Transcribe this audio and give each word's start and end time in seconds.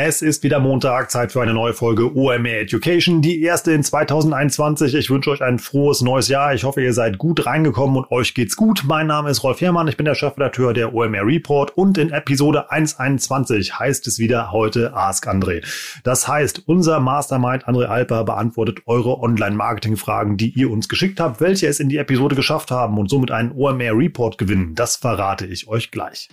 Es 0.00 0.22
ist 0.22 0.44
wieder 0.44 0.60
Montag, 0.60 1.10
Zeit 1.10 1.32
für 1.32 1.42
eine 1.42 1.52
neue 1.52 1.74
Folge 1.74 2.14
OMR 2.14 2.60
Education, 2.60 3.20
die 3.20 3.42
erste 3.42 3.72
in 3.72 3.82
2021. 3.82 4.94
Ich 4.94 5.10
wünsche 5.10 5.32
euch 5.32 5.42
ein 5.42 5.58
frohes 5.58 6.02
neues 6.02 6.28
Jahr. 6.28 6.54
Ich 6.54 6.62
hoffe, 6.62 6.80
ihr 6.80 6.92
seid 6.92 7.18
gut 7.18 7.46
reingekommen 7.46 7.96
und 7.96 8.12
euch 8.12 8.32
geht's 8.32 8.54
gut. 8.54 8.84
Mein 8.86 9.08
Name 9.08 9.28
ist 9.30 9.42
Rolf 9.42 9.60
Herrmann, 9.60 9.88
ich 9.88 9.96
bin 9.96 10.04
der 10.04 10.14
Chefredakteur 10.14 10.72
der 10.72 10.94
OMR 10.94 11.26
Report 11.26 11.76
und 11.76 11.98
in 11.98 12.10
Episode 12.10 12.70
121 12.70 13.76
heißt 13.80 14.06
es 14.06 14.20
wieder 14.20 14.52
heute 14.52 14.94
Ask 14.94 15.26
André. 15.26 15.66
Das 16.04 16.28
heißt, 16.28 16.62
unser 16.66 17.00
Mastermind 17.00 17.66
André 17.66 17.86
Alper 17.86 18.22
beantwortet 18.22 18.82
eure 18.86 19.18
Online-Marketing-Fragen, 19.18 20.36
die 20.36 20.50
ihr 20.50 20.70
uns 20.70 20.88
geschickt 20.88 21.18
habt, 21.18 21.40
welche 21.40 21.66
es 21.66 21.80
in 21.80 21.88
die 21.88 21.96
Episode 21.96 22.36
geschafft 22.36 22.70
haben 22.70 22.98
und 22.98 23.10
somit 23.10 23.32
einen 23.32 23.50
OMR 23.50 23.98
Report 23.98 24.38
gewinnen. 24.38 24.76
Das 24.76 24.94
verrate 24.94 25.46
ich 25.46 25.66
euch 25.66 25.90
gleich. 25.90 26.28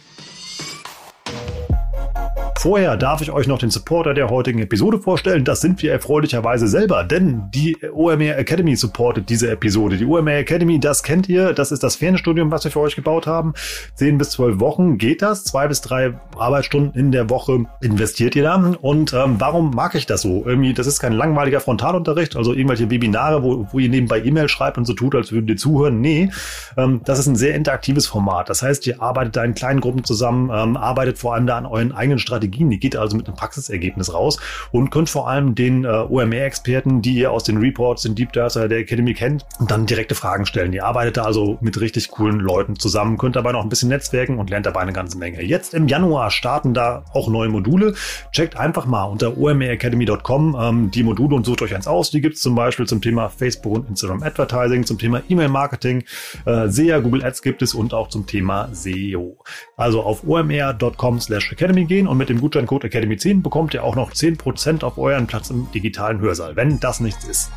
Vorher 2.65 2.97
darf 2.97 3.21
ich 3.21 3.31
euch 3.31 3.45
noch 3.45 3.59
den 3.59 3.69
Supporter 3.69 4.15
der 4.15 4.31
heutigen 4.31 4.57
Episode 4.57 4.97
vorstellen. 4.97 5.45
Das 5.45 5.61
sind 5.61 5.83
wir 5.83 5.91
erfreulicherweise 5.91 6.67
selber, 6.67 7.03
denn 7.03 7.43
die 7.53 7.77
OMR 7.93 8.39
Academy 8.39 8.75
supportet 8.75 9.29
diese 9.29 9.51
Episode. 9.51 9.97
Die 9.97 10.05
OMR 10.07 10.37
Academy, 10.37 10.79
das 10.79 11.03
kennt 11.03 11.29
ihr, 11.29 11.53
das 11.53 11.71
ist 11.71 11.83
das 11.83 11.95
Fernstudium, 11.95 12.49
was 12.49 12.63
wir 12.63 12.71
für 12.71 12.79
euch 12.79 12.95
gebaut 12.95 13.27
haben. 13.27 13.53
Zehn 13.93 14.17
bis 14.17 14.31
zwölf 14.31 14.59
Wochen 14.59 14.97
geht 14.97 15.21
das, 15.21 15.43
zwei 15.43 15.67
bis 15.67 15.81
drei 15.81 16.15
Arbeitsstunden 16.39 16.99
in 16.99 17.11
der 17.11 17.29
Woche 17.29 17.65
investiert 17.81 18.35
ihr 18.35 18.41
da. 18.41 18.55
Und 18.55 19.13
ähm, 19.13 19.35
warum 19.37 19.70
mag 19.70 19.93
ich 19.93 20.07
das 20.07 20.23
so? 20.23 20.43
Irgendwie, 20.43 20.73
das 20.73 20.87
ist 20.87 20.99
kein 20.99 21.13
langweiliger 21.13 21.59
Frontalunterricht, 21.59 22.35
also 22.35 22.51
irgendwelche 22.51 22.90
Webinare, 22.90 23.43
wo, 23.43 23.68
wo 23.71 23.77
ihr 23.77 23.90
nebenbei 23.90 24.23
E-Mail 24.23 24.49
schreibt 24.49 24.79
und 24.79 24.85
so 24.85 24.93
tut, 24.93 25.13
als 25.13 25.31
würdet 25.31 25.51
ihr 25.51 25.57
zuhören. 25.57 26.01
Nee, 26.01 26.31
ähm, 26.77 27.01
das 27.05 27.20
ist 27.20 27.27
ein 27.27 27.35
sehr 27.35 27.53
interaktives 27.53 28.07
Format. 28.07 28.49
Das 28.49 28.63
heißt, 28.63 28.87
ihr 28.87 29.03
arbeitet 29.03 29.35
da 29.35 29.43
in 29.43 29.53
kleinen 29.53 29.81
Gruppen 29.81 30.03
zusammen, 30.03 30.49
ähm, 30.51 30.77
arbeitet 30.77 31.20
vor 31.20 31.35
allem 31.35 31.45
da 31.45 31.59
an 31.59 31.68
euren 31.68 31.91
eigenen 31.91 32.18
Strategien 32.18 32.54
Strategien. 32.55 32.70
Die 32.70 32.79
geht 32.79 32.95
also 32.95 33.17
mit 33.17 33.27
einem 33.27 33.35
Praxisergebnis 33.35 34.13
raus 34.13 34.39
und 34.71 34.89
könnt 34.89 35.09
vor 35.09 35.29
allem 35.29 35.55
den 35.55 35.84
äh, 35.84 35.87
OMR-Experten, 35.87 37.01
die 37.01 37.15
ihr 37.15 37.31
aus 37.31 37.43
den 37.43 37.57
Reports, 37.57 38.03
den 38.03 38.15
Deep 38.15 38.31
Dives 38.34 38.53
der 38.53 38.71
Academy 38.71 39.13
kennt, 39.13 39.45
dann 39.67 39.85
direkte 39.85 40.15
Fragen 40.15 40.45
stellen. 40.45 40.73
Ihr 40.73 40.85
arbeitet 40.85 41.17
da 41.17 41.23
also 41.23 41.57
mit 41.62 41.79
richtig 41.79 42.09
coolen 42.09 42.39
Leuten 42.39 42.77
zusammen, 42.77 43.17
könnt 43.17 43.35
dabei 43.35 43.51
noch 43.51 43.63
ein 43.63 43.70
bisschen 43.70 43.89
netzwerken 43.89 44.39
und 44.39 44.49
lernt 44.49 44.65
dabei 44.65 44.81
eine 44.81 44.93
ganze 44.93 45.17
Menge. 45.17 45.41
Jetzt 45.43 45.73
im 45.73 45.87
Januar 45.87 46.31
starten 46.31 46.73
da 46.73 47.03
auch 47.13 47.27
neue 47.27 47.49
Module. 47.49 47.95
Checkt 48.31 48.57
einfach 48.57 48.85
mal 48.85 49.03
unter 49.03 49.37
omracademy.com 49.37 50.57
ähm, 50.59 50.91
die 50.91 51.03
Module 51.03 51.35
und 51.35 51.45
sucht 51.45 51.62
euch 51.62 51.75
eins 51.75 51.87
aus. 51.87 52.12
Die 52.12 52.21
gibt 52.21 52.35
es 52.35 52.41
zum 52.41 52.55
Beispiel 52.55 52.87
zum 52.87 53.01
Thema 53.01 53.29
Facebook 53.29 53.75
und 53.75 53.90
Instagram 53.90 54.23
Advertising, 54.23 54.85
zum 54.85 54.97
Thema 54.97 55.21
E-Mail-Marketing, 55.27 56.03
äh, 56.45 56.67
SEA, 56.69 56.99
Google 56.99 57.23
Ads 57.23 57.41
gibt 57.41 57.62
es 57.62 57.73
und 57.73 57.93
auch 57.93 58.07
zum 58.09 58.25
Thema 58.25 58.69
SEO. 58.71 59.37
Also 59.75 60.01
auf 60.01 60.23
omr.com 60.27 61.19
slash 61.19 61.51
academy 61.51 61.85
gehen 61.85 62.07
und 62.07 62.17
mit 62.17 62.29
dem 62.29 62.40
Gutscheincode 62.46 62.85
Academy10 62.85 63.41
bekommt 63.41 63.74
ihr 63.74 63.84
auch 63.84 63.96
noch 63.96 64.12
10% 64.12 64.84
auf 64.84 65.00
euren 65.00 65.25
Platz 65.25 65.50
im 65.50 65.68
digitalen 65.72 66.19
Hörsaal, 66.19 66.56
wenn 66.56 66.79
das 66.79 67.00
nichts 67.00 67.28
ist. 67.28 67.52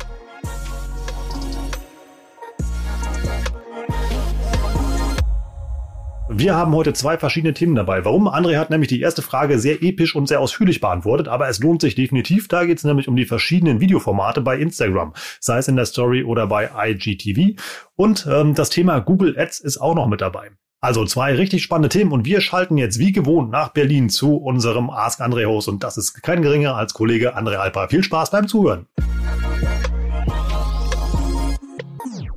Wir 6.27 6.55
haben 6.55 6.73
heute 6.73 6.93
zwei 6.93 7.19
verschiedene 7.19 7.53
Themen 7.53 7.75
dabei. 7.75 8.03
Warum? 8.03 8.27
André 8.27 8.57
hat 8.57 8.71
nämlich 8.71 8.89
die 8.89 8.99
erste 8.99 9.21
Frage 9.21 9.59
sehr 9.59 9.83
episch 9.83 10.15
und 10.15 10.27
sehr 10.27 10.39
ausführlich 10.39 10.81
beantwortet, 10.81 11.27
aber 11.27 11.49
es 11.49 11.59
lohnt 11.59 11.81
sich 11.81 11.93
definitiv. 11.93 12.47
Da 12.47 12.65
geht 12.65 12.79
es 12.79 12.83
nämlich 12.83 13.07
um 13.07 13.15
die 13.15 13.25
verschiedenen 13.25 13.79
Videoformate 13.79 14.41
bei 14.41 14.57
Instagram, 14.57 15.13
sei 15.39 15.59
es 15.59 15.67
in 15.67 15.75
der 15.75 15.85
Story 15.85 16.23
oder 16.23 16.47
bei 16.47 16.71
IGTV. 16.75 17.61
Und 17.95 18.27
ähm, 18.27 18.55
das 18.55 18.71
Thema 18.71 18.99
Google 19.01 19.37
Ads 19.37 19.59
ist 19.59 19.77
auch 19.77 19.93
noch 19.93 20.07
mit 20.07 20.21
dabei. 20.21 20.49
Also 20.81 21.03
zwei 21.03 21.35
richtig 21.35 21.61
spannende 21.61 21.89
Themen 21.89 22.13
und 22.13 22.23
wir 22.23 22.39
schalten 22.39 22.77
jetzt 22.77 22.99
wie 22.99 23.11
gewohnt 23.11 23.51
nach 23.51 23.73
Berlin 23.73 24.09
zu 24.09 24.37
unserem 24.37 24.89
Ask 24.89 25.19
André 25.19 25.45
Host 25.45 25.67
und 25.67 25.83
das 25.83 25.97
ist 25.97 26.23
kein 26.23 26.41
geringer 26.41 26.75
als 26.77 26.93
Kollege 26.93 27.37
André 27.37 27.57
Alper. 27.57 27.89
Viel 27.89 28.01
Spaß 28.01 28.31
beim 28.31 28.47
Zuhören. 28.47 28.87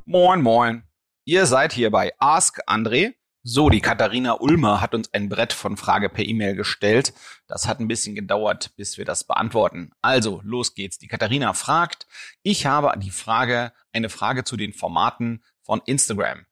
Moin, 0.03 0.41
moin. 0.41 0.83
Ihr 1.23 1.45
seid 1.45 1.71
hier 1.71 1.89
bei 1.89 2.11
Ask 2.19 2.59
André. 2.67 3.13
So, 3.43 3.69
die 3.69 3.79
Katharina 3.79 4.33
Ulmer 4.33 4.81
hat 4.81 4.93
uns 4.93 5.13
ein 5.13 5.29
Brett 5.29 5.53
von 5.53 5.77
Frage 5.77 6.09
per 6.09 6.25
E-Mail 6.25 6.55
gestellt. 6.55 7.13
Das 7.47 7.65
hat 7.65 7.79
ein 7.79 7.87
bisschen 7.87 8.13
gedauert, 8.13 8.71
bis 8.75 8.97
wir 8.97 9.05
das 9.05 9.23
beantworten. 9.23 9.91
Also, 10.01 10.41
los 10.43 10.75
geht's. 10.75 10.97
Die 10.97 11.07
Katharina 11.07 11.53
fragt, 11.53 12.07
ich 12.41 12.65
habe 12.65 12.91
die 12.99 13.09
Frage, 13.09 13.71
eine 13.93 14.09
Frage 14.09 14.43
zu 14.43 14.57
den 14.57 14.73
Formaten 14.73 15.43
von 15.61 15.81
Instagram. 15.85 16.45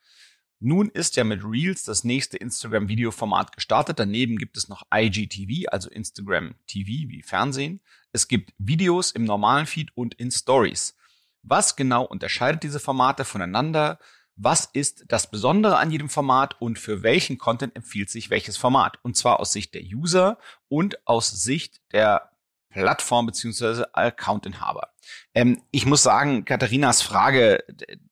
Nun 0.63 0.89
ist 0.89 1.15
ja 1.15 1.23
mit 1.23 1.43
Reels 1.43 1.83
das 1.85 2.03
nächste 2.03 2.37
Instagram-Videoformat 2.37 3.51
gestartet. 3.51 3.97
Daneben 3.97 4.37
gibt 4.37 4.57
es 4.57 4.69
noch 4.69 4.83
IGTV, 4.93 5.67
also 5.71 5.89
Instagram 5.89 6.53
TV 6.67 7.09
wie 7.09 7.23
Fernsehen. 7.23 7.81
Es 8.11 8.27
gibt 8.27 8.53
Videos 8.59 9.09
im 9.09 9.23
normalen 9.23 9.65
Feed 9.65 9.89
und 9.97 10.13
in 10.13 10.29
Stories. 10.29 10.95
Was 11.41 11.75
genau 11.75 12.05
unterscheidet 12.05 12.61
diese 12.61 12.79
Formate 12.79 13.25
voneinander? 13.25 13.97
Was 14.35 14.65
ist 14.65 15.05
das 15.07 15.31
Besondere 15.31 15.77
an 15.77 15.89
jedem 15.89 16.09
Format 16.09 16.61
und 16.61 16.77
für 16.77 17.01
welchen 17.01 17.39
Content 17.39 17.75
empfiehlt 17.75 18.11
sich 18.11 18.29
welches 18.29 18.57
Format? 18.57 18.99
Und 19.01 19.17
zwar 19.17 19.39
aus 19.39 19.53
Sicht 19.53 19.73
der 19.73 19.81
User 19.81 20.37
und 20.69 21.07
aus 21.07 21.31
Sicht 21.31 21.81
der 21.91 22.29
Plattform 22.69 23.25
bzw. 23.25 23.85
Accountinhaber. 23.93 24.89
Ähm, 25.33 25.63
ich 25.71 25.87
muss 25.87 26.03
sagen, 26.03 26.45
Katharinas 26.45 27.01
Frage 27.01 27.63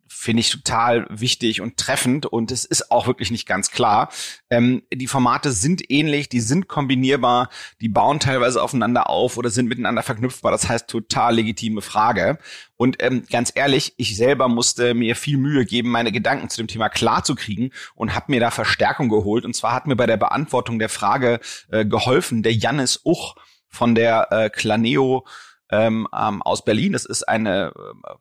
finde 0.09 0.41
ich 0.41 0.49
total 0.49 1.05
wichtig 1.09 1.61
und 1.61 1.77
treffend 1.77 2.25
und 2.25 2.51
es 2.51 2.65
ist 2.65 2.91
auch 2.91 3.05
wirklich 3.07 3.29
nicht 3.29 3.47
ganz 3.47 3.69
klar. 3.69 4.09
Ähm, 4.49 4.81
die 4.91 5.07
Formate 5.07 5.51
sind 5.51 5.89
ähnlich, 5.89 6.29
die 6.29 6.41
sind 6.41 6.67
kombinierbar, 6.67 7.49
die 7.79 7.89
bauen 7.89 8.19
teilweise 8.19 8.61
aufeinander 8.61 9.09
auf 9.09 9.37
oder 9.37 9.51
sind 9.51 9.67
miteinander 9.67 10.01
verknüpfbar. 10.01 10.51
Das 10.51 10.67
heißt, 10.67 10.87
total 10.87 11.35
legitime 11.35 11.81
Frage. 11.81 12.39
Und 12.75 13.01
ähm, 13.03 13.23
ganz 13.29 13.51
ehrlich, 13.53 13.93
ich 13.97 14.17
selber 14.17 14.47
musste 14.47 14.93
mir 14.93 15.15
viel 15.15 15.37
Mühe 15.37 15.65
geben, 15.65 15.91
meine 15.91 16.11
Gedanken 16.11 16.49
zu 16.49 16.57
dem 16.57 16.67
Thema 16.67 16.89
klar 16.89 17.23
zu 17.23 17.35
kriegen 17.35 17.71
und 17.93 18.15
habe 18.15 18.31
mir 18.31 18.39
da 18.39 18.51
Verstärkung 18.51 19.09
geholt. 19.09 19.45
Und 19.45 19.55
zwar 19.55 19.73
hat 19.73 19.85
mir 19.85 19.95
bei 19.95 20.07
der 20.07 20.17
Beantwortung 20.17 20.79
der 20.79 20.89
Frage 20.89 21.39
äh, 21.69 21.85
geholfen 21.85 22.41
der 22.41 22.53
Jannis 22.53 23.01
Uch 23.05 23.35
von 23.67 23.93
der 23.95 24.31
äh, 24.31 24.49
Claneo 24.49 25.25
ähm, 25.71 26.07
ähm, 26.17 26.41
aus 26.41 26.65
Berlin. 26.65 26.93
Das 26.93 27.05
ist 27.05 27.23
eine 27.23 27.73
äh, 27.75 28.13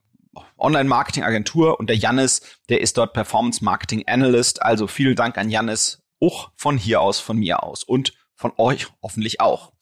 Online-Marketing-Agentur 0.59 1.79
und 1.79 1.89
der 1.89 1.97
Jannis, 1.97 2.43
der 2.69 2.81
ist 2.81 2.97
dort 2.97 3.13
Performance 3.13 3.65
Marketing 3.65 4.05
Analyst. 4.07 4.63
Also 4.63 4.87
vielen 4.87 5.17
Dank 5.17 5.39
an 5.39 5.51
Jannis, 5.51 6.03
auch 6.21 6.51
von 6.57 6.77
hier 6.79 7.01
aus, 7.01 7.21
von 7.21 7.39
mir 7.39 7.63
aus 7.63 7.85
und 7.85 8.13
von 8.35 8.53
euch 8.57 8.87
hoffentlich 9.03 9.41
auch. 9.41 9.73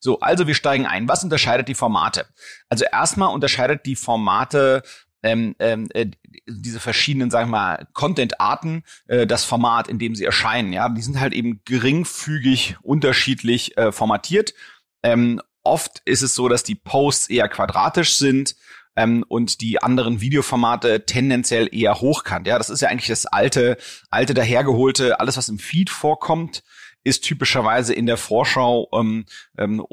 So, 0.00 0.20
also 0.20 0.46
wir 0.46 0.54
steigen 0.54 0.86
ein. 0.86 1.08
Was 1.08 1.24
unterscheidet 1.24 1.68
die 1.68 1.74
Formate? 1.74 2.26
Also 2.68 2.84
erstmal 2.90 3.32
unterscheidet 3.32 3.86
die 3.86 3.96
Formate 3.96 4.82
ähm, 5.22 5.54
ähm, 5.60 5.88
äh, 5.94 6.06
diese 6.46 6.80
verschiedenen, 6.80 7.30
sagen 7.30 7.50
wir 7.50 7.58
mal, 7.58 7.88
Content-Arten, 7.92 8.82
äh, 9.06 9.26
das 9.26 9.44
Format, 9.44 9.88
in 9.88 9.98
dem 9.98 10.14
sie 10.14 10.24
erscheinen. 10.24 10.72
Ja, 10.72 10.88
die 10.88 11.02
sind 11.02 11.20
halt 11.20 11.32
eben 11.32 11.60
geringfügig 11.64 12.76
unterschiedlich 12.82 13.76
äh, 13.76 13.92
formatiert. 13.92 14.54
Ähm, 15.02 15.40
oft 15.62 16.02
ist 16.04 16.22
es 16.22 16.34
so, 16.34 16.48
dass 16.48 16.64
die 16.64 16.74
Posts 16.74 17.30
eher 17.30 17.48
quadratisch 17.48 18.16
sind 18.16 18.56
ähm, 18.96 19.24
und 19.28 19.60
die 19.60 19.82
anderen 19.82 20.20
Videoformate 20.20 21.04
tendenziell 21.06 21.68
eher 21.72 22.00
hochkant. 22.00 22.46
Ja, 22.46 22.58
das 22.58 22.70
ist 22.70 22.80
ja 22.80 22.88
eigentlich 22.88 23.08
das 23.08 23.26
alte, 23.26 23.76
alte 24.10 24.34
dahergeholte, 24.34 25.20
alles 25.20 25.36
was 25.36 25.48
im 25.48 25.58
Feed 25.58 25.90
vorkommt, 25.90 26.62
ist 27.04 27.24
typischerweise 27.24 27.94
in 27.94 28.06
der 28.06 28.16
Vorschau 28.16 28.88
ähm, 28.92 29.24
ähm, 29.58 29.84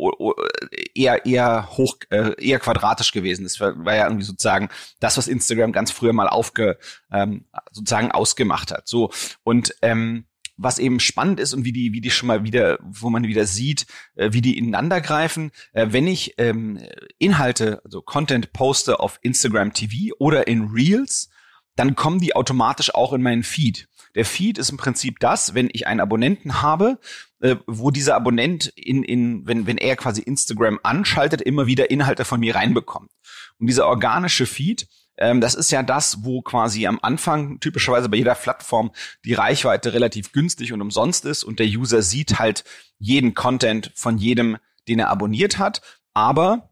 eher 0.94 1.26
eher 1.26 1.70
hoch 1.72 1.96
äh, 2.12 2.34
eher 2.38 2.60
quadratisch 2.60 3.12
gewesen. 3.12 3.44
Das 3.44 3.60
war, 3.60 3.84
war 3.84 3.96
ja 3.96 4.06
irgendwie 4.06 4.26
sozusagen 4.26 4.70
das, 5.00 5.18
was 5.18 5.28
Instagram 5.28 5.72
ganz 5.72 5.92
früher 5.92 6.14
mal 6.14 6.28
aufge 6.28 6.78
ähm, 7.12 7.46
sozusagen 7.72 8.12
ausgemacht 8.12 8.72
hat. 8.72 8.88
So 8.88 9.12
und 9.44 9.74
ähm, 9.82 10.26
was 10.60 10.78
eben 10.78 11.00
spannend 11.00 11.40
ist 11.40 11.54
und 11.54 11.64
wie 11.64 11.72
die, 11.72 11.94
wie 11.94 12.02
die 12.02 12.12
schon 12.12 12.28
mal 12.28 12.44
wieder, 12.44 12.80
wo 12.82 13.10
man 13.10 13.24
wieder 13.24 13.46
sieht, 13.46 13.88
äh, 14.16 14.34
wie 14.34 14.42
die 14.42 14.58
ineinander 14.58 15.02
greifen. 15.02 15.52
Äh, 15.72 15.88
wenn 15.92 16.06
ich 16.06 16.36
ähm, 16.38 16.80
Inhalte, 17.18 17.82
also 17.86 18.02
Content 18.02 18.52
poste 18.52 19.00
auf 19.00 19.20
Instagram 19.22 19.74
TV 19.74 20.14
oder 20.20 20.48
in 20.48 20.68
Reels, 20.68 21.30
dann 21.76 21.96
kommen 21.96 22.20
die 22.20 22.36
automatisch 22.36 22.94
auch 22.94 23.14
in 23.14 23.22
meinen 23.22 23.44
Feed. 23.44 23.88
Der 24.16 24.26
Feed 24.26 24.58
ist 24.58 24.70
im 24.70 24.78
Prinzip 24.78 25.20
das, 25.20 25.54
wenn 25.54 25.70
ich 25.72 25.88
einen 25.88 26.02
Abonnenten 26.02 26.62
habe, 26.62 27.00
äh, 27.40 27.56
wo 27.68 27.90
dieser 27.90 28.16
Abonnent 28.16 28.68
in, 28.76 29.04
in, 29.04 29.48
wenn, 29.48 29.66
wenn 29.66 29.78
er 29.78 29.96
quasi 29.96 30.22
Instagram 30.22 30.80
anschaltet, 30.84 31.42
immer 31.42 31.68
wieder 31.68 31.90
Inhalte 31.90 32.26
von 32.26 32.42
mir 32.42 32.56
reinbekommt. 32.56 33.12
Und 33.60 33.68
dieser 33.68 33.88
organische 33.88 34.46
Feed, 34.46 34.88
ähm, 35.20 35.42
das 35.42 35.54
ist 35.54 35.72
ja 35.72 35.84
das, 35.84 36.24
wo 36.24 36.42
quasi 36.42 36.88
am 36.88 37.00
Anfang 37.02 37.60
typischerweise 37.60 38.10
bei 38.10 38.18
jeder 38.18 38.36
Plattform 38.36 38.92
die 39.26 39.34
Reichweite 39.34 39.94
relativ 39.94 40.32
günstig 40.32 40.74
und 40.74 40.82
umsonst 40.82 41.26
ist 41.26 41.44
und 41.44 41.60
der 41.60 41.68
User 41.68 42.02
sieht 42.02 42.40
halt 42.40 42.64
jeden 42.98 43.34
Content 43.34 43.92
von 43.96 44.18
jedem, 44.18 44.58
den 44.88 45.00
er 45.00 45.10
abonniert 45.10 45.58
hat. 45.58 45.82
Aber 46.14 46.70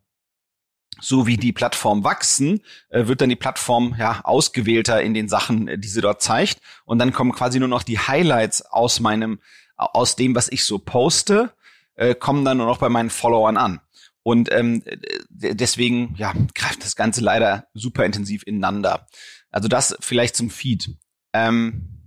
so 0.99 1.27
wie 1.27 1.37
die 1.37 1.53
Plattform 1.53 2.03
wachsen, 2.03 2.61
äh, 2.89 3.07
wird 3.07 3.21
dann 3.21 3.29
die 3.29 3.35
Plattform 3.35 3.95
ja 3.99 4.21
ausgewählter 4.23 5.01
in 5.01 5.13
den 5.13 5.27
Sachen, 5.27 5.67
äh, 5.67 5.77
die 5.77 5.87
sie 5.87 6.01
dort 6.01 6.21
zeigt. 6.21 6.59
Und 6.85 6.99
dann 6.99 7.13
kommen 7.13 7.33
quasi 7.33 7.59
nur 7.59 7.67
noch 7.67 7.83
die 7.83 7.99
Highlights 7.99 8.61
aus 8.63 8.99
meinem, 8.99 9.39
aus 9.75 10.15
dem, 10.15 10.35
was 10.35 10.49
ich 10.49 10.63
so 10.63 10.79
poste, 10.79 11.53
äh, 11.95 12.15
kommen 12.15 12.45
dann 12.45 12.57
nur 12.57 12.65
noch 12.65 12.79
bei 12.79 12.89
meinen 12.89 13.09
Followern 13.09 13.57
an. 13.57 13.81
Und 14.27 14.51
ähm, 14.51 14.83
deswegen 15.29 16.13
ja, 16.17 16.33
greift 16.53 16.83
das 16.83 16.97
Ganze 16.97 17.21
leider 17.21 17.67
super 17.73 18.03
intensiv 18.03 18.43
ineinander. 18.45 19.07
Also 19.51 19.69
das 19.69 19.95
vielleicht 20.01 20.35
zum 20.35 20.49
Feed. 20.49 20.97
Ähm, 21.31 21.97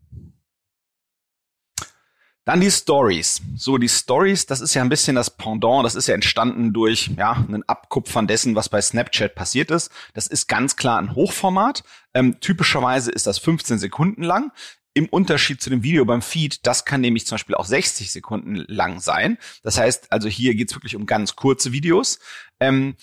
dann 2.45 2.61
die 2.61 2.71
Stories. 2.71 3.41
So, 3.57 3.79
die 3.79 3.89
Stories, 3.89 4.45
das 4.45 4.61
ist 4.61 4.75
ja 4.75 4.83
ein 4.83 4.91
bisschen 4.91 5.17
das 5.17 5.35
Pendant, 5.35 5.87
das 5.87 5.95
ist 5.95 6.09
ja 6.09 6.15
entstanden 6.15 6.75
durch 6.75 7.11
ja, 7.17 7.33
einen 7.33 7.67
Abkupfern 7.67 8.27
dessen, 8.27 8.55
was 8.55 8.69
bei 8.69 8.83
Snapchat 8.83 9.35
passiert 9.35 9.71
ist. 9.71 9.91
Das 10.13 10.27
ist 10.27 10.47
ganz 10.47 10.77
klar 10.77 10.99
ein 10.99 11.15
Hochformat. 11.15 11.85
Ähm, 12.13 12.39
typischerweise 12.41 13.11
ist 13.13 13.27
das 13.27 13.39
15 13.39 13.79
Sekunden 13.79 14.25
lang. 14.25 14.53
Im 14.95 15.07
Unterschied 15.09 15.63
zu 15.63 15.71
dem 15.71 15.83
Video 15.83 16.05
beim 16.05 16.23
Feed, 16.23 16.67
das 16.67 16.85
kann 16.85 17.01
nämlich 17.01 17.27
zum 17.27 17.37
Beispiel 17.37 17.55
auch 17.55 17.65
60 17.65 18.11
Sekunden 18.11 18.57
lang 18.57 19.01
sein. 19.01 19.39
Das 19.63 19.79
heißt, 19.79 20.11
also 20.11 20.29
hier 20.29 20.55
geht's 20.55 20.75
wirklich 20.75 20.97
um 20.97 21.07
ganz 21.07 21.37
kurze 21.37 21.73
Videos. 21.73 22.19
Ähm, 22.59 22.97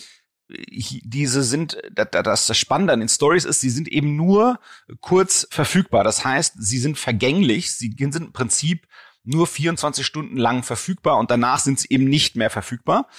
diese 0.49 1.43
sind, 1.43 1.77
das, 1.91 2.47
das 2.47 2.57
Spannende 2.57 2.93
an 2.93 2.99
den 2.99 3.09
Stories 3.09 3.45
ist, 3.45 3.61
sie 3.61 3.69
sind 3.69 3.87
eben 3.87 4.15
nur 4.15 4.59
kurz 5.01 5.47
verfügbar. 5.51 6.03
Das 6.03 6.23
heißt, 6.23 6.55
sie 6.57 6.77
sind 6.77 6.97
vergänglich, 6.97 7.73
sie 7.73 7.93
sind 7.97 8.15
im 8.15 8.33
Prinzip 8.33 8.87
nur 9.23 9.45
24 9.45 10.05
Stunden 10.05 10.37
lang 10.37 10.63
verfügbar 10.63 11.17
und 11.17 11.31
danach 11.31 11.59
sind 11.59 11.79
sie 11.79 11.87
eben 11.89 12.05
nicht 12.05 12.37
mehr 12.37 12.49
verfügbar. 12.49 13.09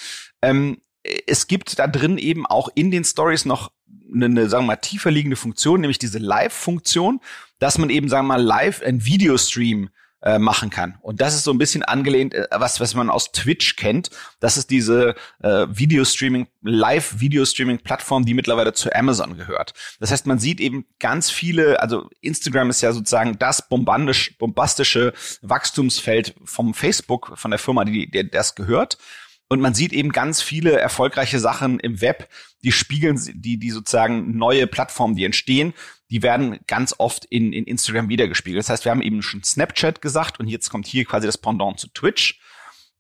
Ähm, 0.40 0.80
es 1.26 1.46
gibt 1.46 1.78
da 1.78 1.87
drin 1.87 2.19
eben 2.19 2.46
auch 2.46 2.69
in 2.75 2.90
den 2.90 3.05
Stories 3.05 3.44
noch 3.44 3.72
eine, 4.12 4.26
eine 4.26 4.49
sagen 4.49 4.64
wir 4.64 4.69
mal, 4.69 4.76
tiefer 4.76 5.10
liegende 5.10 5.37
Funktion, 5.37 5.81
nämlich 5.81 5.99
diese 5.99 6.19
Live-Funktion, 6.19 7.20
dass 7.58 7.78
man 7.78 7.90
eben, 7.90 8.08
sagen 8.08 8.26
wir 8.26 8.37
mal, 8.37 8.43
live 8.43 8.82
ein 8.82 9.05
Videostream 9.05 9.90
äh, 10.20 10.38
machen 10.38 10.70
kann. 10.70 10.99
Und 11.00 11.20
das 11.20 11.34
ist 11.34 11.44
so 11.44 11.52
ein 11.52 11.58
bisschen 11.58 11.84
angelehnt, 11.84 12.34
äh, 12.34 12.49
was, 12.50 12.81
was 12.81 12.94
man 12.94 13.08
aus 13.08 13.31
Twitch 13.31 13.76
kennt. 13.76 14.10
Das 14.40 14.56
ist 14.56 14.70
diese 14.70 15.14
äh, 15.40 15.66
Videostreaming, 15.69 16.49
Live-Videostreaming-Plattform, 16.62 18.25
die 18.25 18.34
mittlerweile 18.34 18.72
zu 18.72 18.93
Amazon 18.93 19.37
gehört. 19.37 19.75
Das 20.00 20.11
heißt, 20.11 20.26
man 20.26 20.40
sieht 20.40 20.61
eben 20.61 20.87
ganz 20.99 21.31
viele, 21.31 21.81
also 21.81 22.11
Instagram 22.20 22.70
ist 22.70 22.81
ja 22.81 22.93
sozusagen 22.93 23.38
das 23.38 23.69
bombastische 23.69 25.12
Wachstumsfeld 25.43 26.34
vom 26.44 26.75
Facebook, 26.75 27.32
von 27.37 27.52
der 27.52 27.61
Firma, 27.61 27.84
die, 27.84 28.11
die 28.11 28.28
das 28.28 28.56
gehört. 28.56 28.99
Und 29.48 29.60
man 29.60 29.74
sieht 29.74 29.92
eben 29.92 30.12
ganz 30.12 30.42
viele 30.42 30.78
erfolgreiche 30.78 31.40
Sachen 31.40 31.80
im 31.80 32.00
Web, 32.00 32.28
die 32.62 32.72
spiegeln, 32.72 33.18
die, 33.34 33.58
die 33.58 33.70
sozusagen 33.70 34.36
neue 34.36 34.66
Plattformen, 34.66 35.16
die 35.16 35.24
entstehen, 35.24 35.72
die 36.10 36.22
werden 36.22 36.58
ganz 36.66 36.94
oft 36.98 37.24
in, 37.24 37.52
in 37.52 37.64
Instagram 37.64 38.08
wiedergespiegelt. 38.08 38.62
Das 38.62 38.68
heißt, 38.68 38.84
wir 38.84 38.90
haben 38.90 39.02
eben 39.02 39.22
schon 39.22 39.42
Snapchat 39.42 40.02
gesagt 40.02 40.40
und 40.40 40.48
jetzt 40.48 40.68
kommt 40.70 40.86
hier 40.86 41.04
quasi 41.04 41.26
das 41.26 41.38
Pendant 41.38 41.80
zu 41.80 41.88
Twitch. 41.88 42.40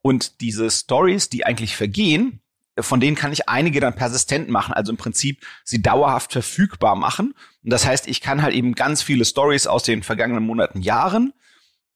Und 0.00 0.40
diese 0.40 0.70
Stories, 0.70 1.28
die 1.28 1.44
eigentlich 1.44 1.76
vergehen, 1.76 2.40
von 2.78 3.00
denen 3.00 3.16
kann 3.16 3.32
ich 3.32 3.48
einige 3.48 3.80
dann 3.80 3.96
persistent 3.96 4.48
machen, 4.48 4.72
also 4.72 4.92
im 4.92 4.98
Prinzip 4.98 5.44
sie 5.64 5.82
dauerhaft 5.82 6.32
verfügbar 6.32 6.96
machen. 6.96 7.34
Und 7.64 7.70
das 7.70 7.84
heißt, 7.84 8.06
ich 8.06 8.20
kann 8.20 8.42
halt 8.42 8.54
eben 8.54 8.74
ganz 8.74 9.02
viele 9.02 9.24
Stories 9.24 9.66
aus 9.66 9.82
den 9.82 10.02
vergangenen 10.02 10.44
Monaten, 10.44 10.80
Jahren 10.80 11.32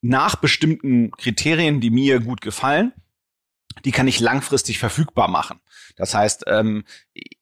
nach 0.01 0.37
bestimmten 0.37 1.13
Kriterien, 1.13 1.81
die 1.81 1.91
mir 1.91 2.19
gut 2.19 2.41
gefallen, 2.41 2.93
die 3.85 3.93
kann 3.93 4.09
ich 4.09 4.21
langfristig 4.21 4.79
verfügbar 4.79 5.29
machen. 5.29 5.61
Das 5.97 6.15
heißt, 6.15 6.45
ähm, 6.47 6.85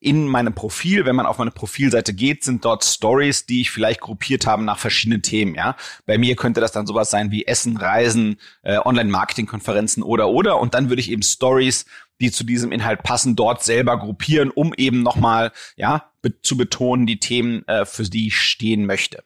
in 0.00 0.26
meinem 0.26 0.54
Profil, 0.54 1.04
wenn 1.04 1.16
man 1.16 1.26
auf 1.26 1.38
meine 1.38 1.50
Profilseite 1.50 2.14
geht, 2.14 2.42
sind 2.42 2.64
dort 2.64 2.84
Stories, 2.84 3.46
die 3.46 3.60
ich 3.60 3.70
vielleicht 3.70 4.00
gruppiert 4.00 4.46
habe 4.46 4.64
nach 4.64 4.78
verschiedenen 4.78 5.22
Themen. 5.22 5.54
Ja, 5.54 5.76
bei 6.06 6.18
mir 6.18 6.36
könnte 6.36 6.60
das 6.60 6.72
dann 6.72 6.86
sowas 6.86 7.10
sein 7.10 7.30
wie 7.30 7.46
Essen, 7.46 7.76
Reisen, 7.76 8.38
äh, 8.62 8.78
Online-Marketing-Konferenzen 8.78 10.02
oder 10.02 10.28
oder. 10.28 10.58
Und 10.58 10.74
dann 10.74 10.88
würde 10.88 11.00
ich 11.00 11.10
eben 11.10 11.22
Stories, 11.22 11.86
die 12.20 12.30
zu 12.30 12.44
diesem 12.44 12.72
Inhalt 12.72 13.02
passen, 13.02 13.36
dort 13.36 13.62
selber 13.62 13.98
gruppieren, 13.98 14.50
um 14.50 14.74
eben 14.74 15.02
nochmal 15.02 15.52
ja 15.76 16.10
zu 16.42 16.56
betonen 16.56 17.06
die 17.06 17.18
Themen, 17.18 17.66
äh, 17.66 17.86
für 17.86 18.04
die 18.04 18.28
ich 18.28 18.36
stehen 18.36 18.84
möchte. 18.86 19.24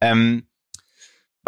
Ähm, 0.00 0.46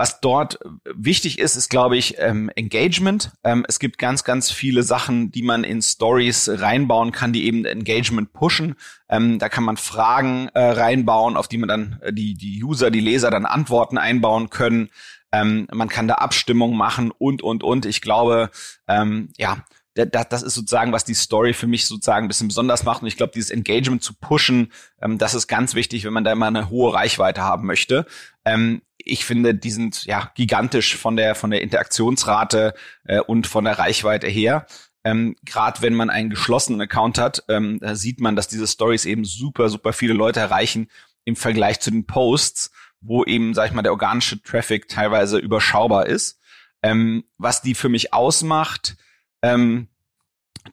was 0.02 0.18
dort 0.20 0.58
wichtig 0.84 1.38
ist, 1.38 1.54
ist, 1.54 1.70
glaube 1.70 1.96
ich, 1.96 2.16
ähm, 2.18 2.50
Engagement. 2.56 3.30
Ähm, 3.44 3.64
es 3.68 3.78
gibt 3.78 3.98
ganz, 3.98 4.24
ganz 4.24 4.50
viele 4.50 4.82
Sachen, 4.82 5.30
die 5.30 5.42
man 5.42 5.62
in 5.62 5.80
Stories 5.80 6.50
reinbauen 6.52 7.12
kann, 7.12 7.32
die 7.32 7.44
eben 7.44 7.64
Engagement 7.64 8.32
pushen. 8.32 8.74
Ähm, 9.08 9.38
da 9.38 9.48
kann 9.48 9.62
man 9.62 9.76
Fragen 9.76 10.48
äh, 10.54 10.60
reinbauen, 10.60 11.36
auf 11.36 11.46
die 11.46 11.58
man 11.58 11.68
dann 11.68 12.00
äh, 12.02 12.12
die, 12.12 12.34
die 12.34 12.64
User, 12.64 12.90
die 12.90 12.98
Leser 12.98 13.30
dann 13.30 13.46
Antworten 13.46 13.96
einbauen 13.96 14.50
können. 14.50 14.90
Ähm, 15.30 15.68
man 15.72 15.88
kann 15.88 16.08
da 16.08 16.14
Abstimmung 16.14 16.76
machen 16.76 17.12
und, 17.16 17.40
und, 17.40 17.62
und. 17.62 17.86
Ich 17.86 18.00
glaube, 18.00 18.50
ähm, 18.88 19.28
ja, 19.38 19.64
das 19.94 20.42
ist 20.42 20.54
sozusagen, 20.54 20.92
was 20.92 21.04
die 21.04 21.14
Story 21.14 21.52
für 21.52 21.66
mich 21.66 21.86
sozusagen 21.86 22.26
ein 22.26 22.28
bisschen 22.28 22.48
besonders 22.48 22.84
macht. 22.84 23.02
Und 23.02 23.08
ich 23.08 23.16
glaube, 23.16 23.32
dieses 23.34 23.50
Engagement 23.50 24.02
zu 24.02 24.14
pushen, 24.14 24.72
ähm, 25.00 25.18
das 25.18 25.34
ist 25.34 25.48
ganz 25.48 25.74
wichtig, 25.74 26.04
wenn 26.04 26.12
man 26.12 26.24
da 26.24 26.32
immer 26.32 26.46
eine 26.46 26.70
hohe 26.70 26.94
Reichweite 26.94 27.42
haben 27.42 27.66
möchte. 27.66 28.06
Ähm, 28.44 28.82
ich 28.96 29.24
finde, 29.24 29.54
die 29.54 29.70
sind 29.70 30.04
ja 30.04 30.30
gigantisch 30.34 30.96
von 30.96 31.16
der 31.16 31.34
von 31.34 31.50
der 31.50 31.62
Interaktionsrate 31.62 32.74
äh, 33.04 33.20
und 33.20 33.46
von 33.46 33.64
der 33.64 33.78
Reichweite 33.78 34.28
her. 34.28 34.66
Ähm, 35.04 35.36
Gerade 35.44 35.82
wenn 35.82 35.94
man 35.94 36.10
einen 36.10 36.30
geschlossenen 36.30 36.80
Account 36.80 37.18
hat, 37.18 37.44
ähm, 37.48 37.78
da 37.80 37.96
sieht 37.96 38.20
man, 38.20 38.36
dass 38.36 38.48
diese 38.48 38.66
Stories 38.66 39.04
eben 39.04 39.24
super 39.24 39.68
super 39.68 39.92
viele 39.92 40.14
Leute 40.14 40.40
erreichen 40.40 40.88
im 41.24 41.36
Vergleich 41.36 41.80
zu 41.80 41.90
den 41.90 42.06
Posts, 42.06 42.70
wo 43.00 43.24
eben 43.24 43.52
sag 43.52 43.66
ich 43.66 43.72
mal 43.72 43.82
der 43.82 43.92
organische 43.92 44.42
Traffic 44.42 44.88
teilweise 44.88 45.38
überschaubar 45.38 46.06
ist. 46.06 46.38
Ähm, 46.82 47.24
was 47.36 47.62
die 47.62 47.74
für 47.74 47.88
mich 47.88 48.12
ausmacht, 48.12 48.96
ähm, 49.42 49.88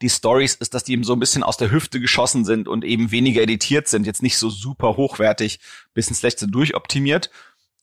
die 0.01 0.09
Stories 0.09 0.55
ist, 0.55 0.73
dass 0.73 0.83
die 0.83 0.93
eben 0.93 1.03
so 1.03 1.13
ein 1.13 1.19
bisschen 1.19 1.43
aus 1.43 1.57
der 1.57 1.71
Hüfte 1.71 1.99
geschossen 1.99 2.45
sind 2.45 2.67
und 2.67 2.85
eben 2.85 3.11
weniger 3.11 3.41
editiert 3.41 3.87
sind, 3.87 4.05
jetzt 4.05 4.21
nicht 4.21 4.37
so 4.37 4.49
super 4.49 4.95
hochwertig, 4.97 5.59
bisschen 5.93 6.15
schlecht 6.15 6.45
durchoptimiert. 6.47 7.31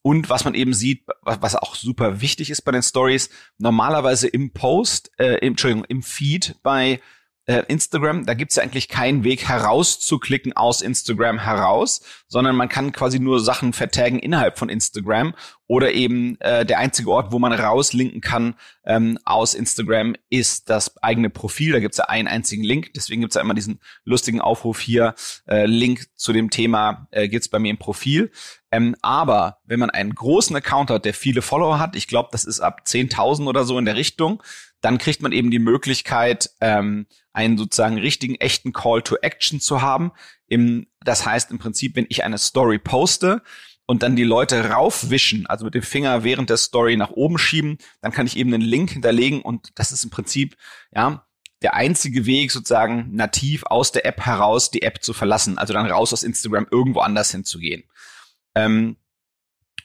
Und 0.01 0.29
was 0.29 0.45
man 0.45 0.53
eben 0.53 0.73
sieht, 0.73 1.03
was 1.23 1.55
auch 1.55 1.75
super 1.75 2.21
wichtig 2.21 2.49
ist 2.49 2.61
bei 2.61 2.71
den 2.71 2.83
Stories, 2.83 3.29
normalerweise 3.57 4.27
im 4.27 4.53
Post, 4.53 5.11
äh, 5.17 5.39
im, 5.39 5.49
Entschuldigung, 5.49 5.83
im 5.85 6.01
Feed 6.01 6.55
bei 6.63 7.01
äh, 7.47 7.63
Instagram, 7.67 8.25
da 8.25 8.33
gibt's 8.33 8.57
ja 8.57 8.63
eigentlich 8.63 8.89
keinen 8.89 9.23
Weg 9.23 9.47
herauszuklicken 9.47 10.53
aus 10.53 10.81
Instagram 10.81 11.39
heraus, 11.39 12.01
sondern 12.27 12.55
man 12.55 12.69
kann 12.69 12.91
quasi 12.91 13.19
nur 13.19 13.39
Sachen 13.39 13.73
vertaggen 13.73 14.19
innerhalb 14.19 14.59
von 14.59 14.69
Instagram 14.69 15.33
oder 15.65 15.93
eben 15.93 16.39
äh, 16.41 16.65
der 16.65 16.79
einzige 16.79 17.09
Ort, 17.09 17.31
wo 17.31 17.39
man 17.39 17.53
rauslinken 17.53 18.21
kann 18.21 18.55
ähm, 18.85 19.17
aus 19.23 19.53
Instagram, 19.53 20.15
ist 20.29 20.69
das 20.69 21.01
eigene 21.01 21.29
Profil. 21.29 21.73
Da 21.73 21.79
gibt's 21.79 21.97
ja 21.97 22.05
einen 22.05 22.27
einzigen 22.27 22.63
Link. 22.63 22.93
Deswegen 22.93 23.21
gibt's 23.21 23.35
ja 23.35 23.41
immer 23.41 23.53
diesen 23.53 23.79
lustigen 24.03 24.41
Aufruf 24.41 24.79
hier. 24.79 25.15
Äh, 25.45 25.65
Link 25.65 26.07
zu 26.15 26.33
dem 26.33 26.49
Thema 26.49 27.07
äh, 27.11 27.27
gibt's 27.27 27.49
bei 27.49 27.59
mir 27.59 27.71
im 27.71 27.77
Profil. 27.77 28.31
Ähm, 28.71 28.95
aber 29.01 29.59
wenn 29.65 29.79
man 29.79 29.89
einen 29.89 30.13
großen 30.13 30.55
Account 30.55 30.89
hat, 30.89 31.05
der 31.05 31.13
viele 31.13 31.41
Follower 31.41 31.79
hat, 31.79 31.95
ich 31.95 32.07
glaube, 32.07 32.29
das 32.31 32.43
ist 32.43 32.59
ab 32.59 32.81
10.000 32.85 33.47
oder 33.47 33.63
so 33.63 33.79
in 33.79 33.85
der 33.85 33.95
Richtung, 33.95 34.43
dann 34.81 34.97
kriegt 34.97 35.21
man 35.21 35.31
eben 35.31 35.51
die 35.51 35.59
Möglichkeit, 35.59 36.51
ähm, 36.61 37.07
einen 37.33 37.57
sozusagen 37.57 37.97
richtigen, 37.97 38.35
echten 38.35 38.73
Call 38.73 39.01
to 39.01 39.15
Action 39.17 39.59
zu 39.59 39.81
haben. 39.81 40.11
Im, 40.47 40.87
das 41.03 41.25
heißt 41.25 41.51
im 41.51 41.59
Prinzip, 41.59 41.95
wenn 41.95 42.05
ich 42.09 42.23
eine 42.23 42.37
Story 42.37 42.79
poste 42.79 43.41
und 43.85 44.03
dann 44.03 44.15
die 44.15 44.23
Leute 44.23 44.69
raufwischen, 44.69 45.47
also 45.47 45.65
mit 45.65 45.73
dem 45.73 45.81
Finger 45.81 46.23
während 46.23 46.49
der 46.49 46.57
Story 46.57 46.97
nach 46.97 47.11
oben 47.11 47.37
schieben, 47.37 47.77
dann 48.01 48.11
kann 48.11 48.27
ich 48.27 48.37
eben 48.37 48.53
einen 48.53 48.61
Link 48.61 48.91
hinterlegen 48.91 49.41
und 49.41 49.71
das 49.75 49.91
ist 49.91 50.03
im 50.03 50.09
Prinzip, 50.09 50.57
ja, 50.93 51.25
der 51.63 51.73
einzige 51.73 52.25
Weg 52.25 52.51
sozusagen 52.51 53.15
nativ 53.15 53.63
aus 53.65 53.91
der 53.91 54.05
App 54.05 54.21
heraus 54.21 54.69
die 54.69 54.83
App 54.83 55.03
zu 55.03 55.13
verlassen, 55.13 55.57
also 55.57 55.73
dann 55.73 55.89
raus 55.89 56.13
aus 56.13 56.23
Instagram 56.23 56.67
irgendwo 56.69 56.99
anders 56.99 57.31
hinzugehen. 57.31 57.83
Ähm, 58.53 58.97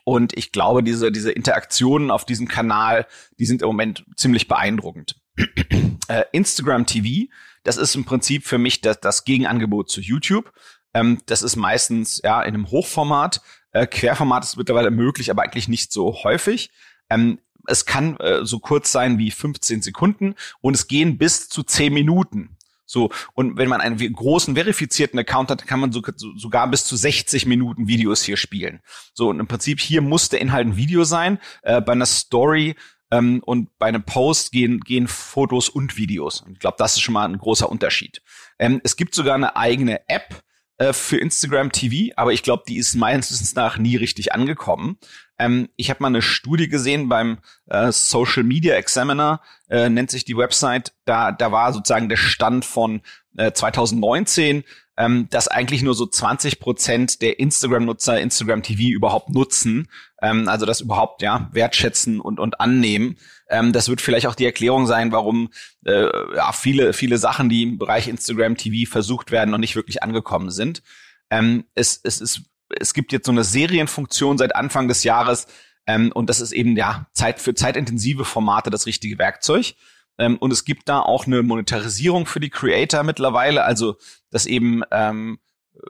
und 0.05 0.37
ich 0.37 0.53
glaube, 0.53 0.83
diese, 0.83 1.13
diese 1.13 1.33
Interaktionen 1.33 2.11
auf 2.11 2.25
diesem 2.25 2.49
Kanal, 2.49 3.07
die 3.39 3.47
sind 3.47 3.63
im 3.63 3.69
Moment 3.69 4.05
ziemlich 4.17 4.49
beeindruckend. 4.49 5.21
äh, 6.09 6.25
Instagram 6.33 6.87
TV, 6.87 7.31
das 7.63 7.77
ist 7.77 7.95
im 7.95 8.05
Prinzip 8.05 8.45
für 8.45 8.59
mich 8.59 8.81
das, 8.81 9.01
das 9.01 9.25
Gegenangebot 9.25 9.91
zu 9.91 10.01
YouTube. 10.01 10.53
Ähm, 10.95 11.19
das 11.27 11.43
ist 11.43 11.57
meistens 11.57 12.21
ja 12.23 12.43
in 12.43 12.55
einem 12.55 12.71
Hochformat. 12.71 13.41
Äh, 13.71 13.87
Querformat 13.87 14.45
ist 14.45 14.57
mittlerweile 14.57 14.91
möglich, 14.91 15.31
aber 15.31 15.43
eigentlich 15.43 15.69
nicht 15.69 15.93
so 15.93 16.25
häufig. 16.25 16.71
Ähm, 17.09 17.39
es 17.67 17.87
kann 17.87 18.17
äh, 18.19 18.45
so 18.45 18.59
kurz 18.59 18.91
sein 18.91 19.19
wie 19.19 19.31
15 19.31 19.83
Sekunden 19.83 20.35
und 20.61 20.75
es 20.75 20.89
gehen 20.89 21.17
bis 21.17 21.49
zu 21.49 21.63
10 21.63 21.93
Minuten. 21.93 22.57
So, 22.93 23.11
und 23.33 23.57
wenn 23.57 23.71
man 23.71 23.81
einen 23.81 23.97
großen 23.97 24.55
verifizierten 24.55 25.19
Account 25.19 25.51
hat, 25.51 25.67
kann 25.67 25.81
man 25.81 25.93
so, 25.93 26.03
so, 26.17 26.37
sogar 26.37 26.69
bis 26.69 26.85
zu 26.85 26.95
60 26.95 27.47
Minuten 27.47 27.89
Videos 27.89 28.23
hier 28.23 28.37
spielen. 28.37 28.81
So, 29.15 29.31
und 29.31 29.41
im 29.41 29.47
Prinzip 29.47 29.81
hier 29.81 30.03
muss 30.03 30.29
der 30.29 30.43
Inhalt 30.43 30.67
ein 30.67 30.77
Video 30.77 31.05
sein. 31.05 31.39
Äh, 31.63 31.81
bei 31.81 31.93
einer 31.93 32.05
Story 32.05 32.75
ähm, 33.11 33.43
und 33.47 33.77
bei 33.79 33.87
einem 33.87 34.03
Post 34.05 34.53
gehen, 34.53 34.81
gehen 34.81 35.09
Fotos 35.09 35.71
und 35.71 35.97
Videos. 35.97 36.43
Und 36.43 36.53
ich 36.53 36.59
glaube, 36.59 36.77
das 36.79 36.93
ist 36.93 37.01
schon 37.01 37.15
mal 37.15 37.27
ein 37.27 37.39
großer 37.39 37.71
Unterschied. 37.71 38.21
Ähm, 38.59 38.83
es 38.85 38.97
gibt 38.97 39.15
sogar 39.15 39.37
eine 39.37 39.57
eigene 39.57 40.07
App, 40.09 40.43
äh, 40.83 40.93
für 40.93 41.17
Instagram 41.19 41.71
TV, 41.71 42.13
aber 42.17 42.33
ich 42.33 42.43
glaube, 42.43 42.65
die 42.67 42.77
ist 42.77 42.95
meines 42.95 43.31
Wissens 43.31 43.55
nach 43.55 43.79
nie 43.79 43.97
richtig 43.97 44.33
angekommen. 44.33 44.99
Ähm, 45.43 45.69
ich 45.77 45.91
habe 45.91 46.03
mal 46.03 46.09
eine 46.09 46.23
Studie 46.23 46.69
gesehen 46.69 47.09
beim 47.09 47.39
äh, 47.67 47.91
Social 47.93 48.45
Media 48.45 48.75
Examiner, 48.75 49.41
äh, 49.69 49.89
nennt 49.89 50.11
sich 50.11 50.25
die 50.25 50.37
Website. 50.37 50.93
Da, 51.05 51.33
da 51.33 51.53
war 51.53 51.73
sozusagen 51.73 52.09
der 52.09 52.17
Stand 52.17 52.65
von 52.65 53.03
äh, 53.37 53.53
2019 53.53 54.65
ähm, 54.97 55.29
dass 55.31 55.49
eigentlich 55.49 55.83
nur 55.83 55.95
so 55.95 56.07
20 56.07 56.61
Prozent 56.61 57.23
der 57.23 57.39
Instagram-Nutzer 57.39 58.21
Instagram 58.21 58.63
TV 58.63 58.95
überhaupt 58.95 59.31
nutzen, 59.31 59.89
ähm, 60.21 60.49
also 60.49 60.67
das 60.67 60.81
überhaupt 60.81 61.23
ja 61.23 61.49
wertschätzen 61.53 62.21
und 62.21 62.39
und 62.39 62.61
annehmen. 62.61 63.17
Ähm, 63.49 63.73
das 63.73 63.89
wird 63.89 64.01
vielleicht 64.01 64.27
auch 64.27 64.35
die 64.35 64.45
Erklärung 64.45 64.87
sein, 64.87 65.11
warum 65.13 65.51
äh, 65.87 66.09
ja 66.37 66.53
viele 66.53 66.93
viele 66.93 67.19
Sachen, 67.19 67.49
die 67.49 67.63
im 67.63 67.79
Bereich 67.79 68.07
Instagram 68.07 68.57
TV 68.57 68.91
versucht 68.91 69.31
werden, 69.31 69.51
noch 69.51 69.59
nicht 69.59 69.77
wirklich 69.77 70.03
angekommen 70.03 70.51
sind. 70.51 70.83
Ähm, 71.31 71.65
es 71.75 71.99
es 72.03 72.21
ist 72.21 72.43
es 72.79 72.95
gibt 72.95 73.13
jetzt 73.13 73.27
so 73.27 73.33
eine 73.33 73.45
Serienfunktion 73.45 74.39
seit 74.39 74.55
Anfang 74.55 74.89
des 74.89 75.05
Jahres 75.05 75.47
ähm, 75.87 76.13
und 76.13 76.29
das 76.29 76.41
ist 76.41 76.53
eben 76.53 76.77
ja 76.77 77.07
Zeit 77.13 77.41
für 77.41 77.55
zeitintensive 77.55 78.25
Formate 78.25 78.71
das 78.71 78.87
richtige 78.87 79.19
Werkzeug. 79.19 79.75
Ähm, 80.19 80.37
und 80.39 80.53
es 80.53 80.65
gibt 80.65 80.89
da 80.89 81.01
auch 81.01 81.27
eine 81.27 81.43
Monetarisierung 81.43 82.27
für 82.27 82.41
die 82.41 82.51
Creator 82.51 83.03
mittlerweile, 83.03 83.65
also 83.65 83.97
dass 84.31 84.47
eben 84.47 84.83
ähm, 84.91 85.39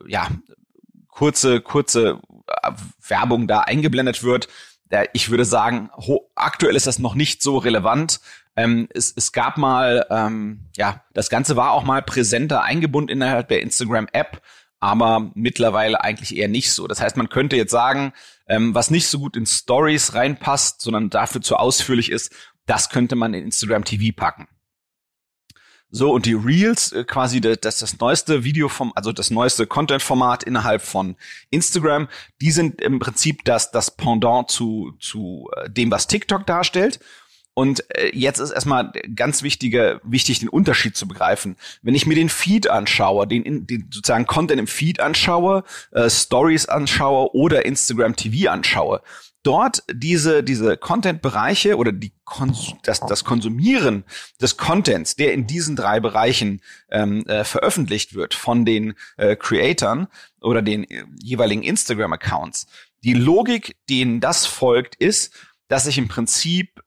ja 0.06 0.28
kurze 1.08 1.60
kurze 1.60 2.20
äh, 2.46 2.72
Werbung 3.06 3.46
da 3.46 3.60
eingeblendet 3.60 4.22
wird. 4.22 4.48
Ich 5.14 5.30
würde 5.30 5.46
sagen, 5.46 5.88
aktuell 6.34 6.76
ist 6.76 6.86
das 6.86 6.98
noch 6.98 7.14
nicht 7.14 7.42
so 7.42 7.56
relevant. 7.56 8.20
Ähm, 8.56 8.88
es, 8.92 9.14
es 9.16 9.32
gab 9.32 9.56
mal, 9.56 10.06
ähm, 10.10 10.68
ja, 10.76 11.02
das 11.14 11.30
Ganze 11.30 11.56
war 11.56 11.72
auch 11.72 11.84
mal 11.84 12.02
präsenter 12.02 12.62
eingebunden 12.62 13.08
innerhalb 13.08 13.48
der 13.48 13.62
Instagram-App, 13.62 14.42
aber 14.82 15.30
mittlerweile 15.34 16.02
eigentlich 16.02 16.36
eher 16.36 16.48
nicht 16.48 16.72
so. 16.72 16.88
Das 16.88 17.00
heißt, 17.00 17.16
man 17.16 17.28
könnte 17.28 17.54
jetzt 17.54 17.70
sagen, 17.70 18.12
ähm, 18.48 18.74
was 18.74 18.90
nicht 18.90 19.06
so 19.06 19.20
gut 19.20 19.36
in 19.36 19.46
Stories 19.46 20.14
reinpasst, 20.14 20.80
sondern 20.80 21.08
dafür 21.08 21.40
zu 21.40 21.54
ausführlich 21.54 22.10
ist, 22.10 22.34
das 22.66 22.90
könnte 22.90 23.14
man 23.14 23.32
in 23.32 23.44
Instagram 23.44 23.84
TV 23.84 24.12
packen. 24.14 24.48
So, 25.88 26.10
und 26.10 26.26
die 26.26 26.34
Reels, 26.34 26.90
äh, 26.90 27.04
quasi 27.04 27.40
das, 27.40 27.60
das, 27.60 27.78
das 27.78 28.00
neueste 28.00 28.42
Video 28.42 28.68
vom, 28.68 28.92
also 28.96 29.12
das 29.12 29.30
neueste 29.30 29.68
Content-Format 29.68 30.42
innerhalb 30.42 30.82
von 30.82 31.14
Instagram, 31.50 32.08
die 32.40 32.50
sind 32.50 32.80
im 32.80 32.98
Prinzip 32.98 33.44
das, 33.44 33.70
das 33.70 33.92
Pendant 33.92 34.50
zu, 34.50 34.96
zu 34.98 35.48
äh, 35.56 35.70
dem, 35.70 35.92
was 35.92 36.08
TikTok 36.08 36.44
darstellt. 36.44 36.98
Und 37.54 37.84
äh, 37.96 38.10
jetzt 38.14 38.38
ist 38.38 38.50
erstmal 38.50 38.92
ganz 39.14 39.42
wichtige, 39.42 40.00
wichtig, 40.04 40.40
den 40.40 40.48
Unterschied 40.48 40.96
zu 40.96 41.06
begreifen. 41.06 41.56
Wenn 41.82 41.94
ich 41.94 42.06
mir 42.06 42.14
den 42.14 42.30
Feed 42.30 42.68
anschaue, 42.68 43.26
den, 43.26 43.66
den 43.66 43.88
sozusagen 43.90 44.26
Content 44.26 44.58
im 44.58 44.66
Feed 44.66 45.00
anschaue, 45.00 45.64
äh, 45.90 46.08
Stories 46.08 46.66
anschaue 46.66 47.34
oder 47.34 47.66
Instagram 47.66 48.16
TV 48.16 48.50
anschaue, 48.50 49.02
dort 49.42 49.82
diese, 49.92 50.42
diese 50.42 50.76
Content-Bereiche 50.76 51.76
oder 51.76 51.92
die 51.92 52.12
Kons 52.24 52.74
das, 52.84 53.00
das 53.00 53.24
Konsumieren 53.24 54.04
des 54.40 54.56
Contents, 54.56 55.16
der 55.16 55.34
in 55.34 55.46
diesen 55.46 55.76
drei 55.76 56.00
Bereichen 56.00 56.62
ähm, 56.90 57.26
äh, 57.26 57.44
veröffentlicht 57.44 58.14
wird 58.14 58.34
von 58.34 58.64
den 58.64 58.94
äh, 59.16 59.36
Creatoren 59.36 60.06
oder 60.40 60.62
den 60.62 60.84
äh, 60.84 61.04
jeweiligen 61.20 61.62
Instagram-Accounts. 61.62 62.66
Die 63.04 63.14
Logik, 63.14 63.76
denen 63.90 64.20
das 64.20 64.46
folgt, 64.46 64.94
ist, 64.94 65.34
dass 65.68 65.86
ich 65.86 65.98
im 65.98 66.08
Prinzip 66.08 66.81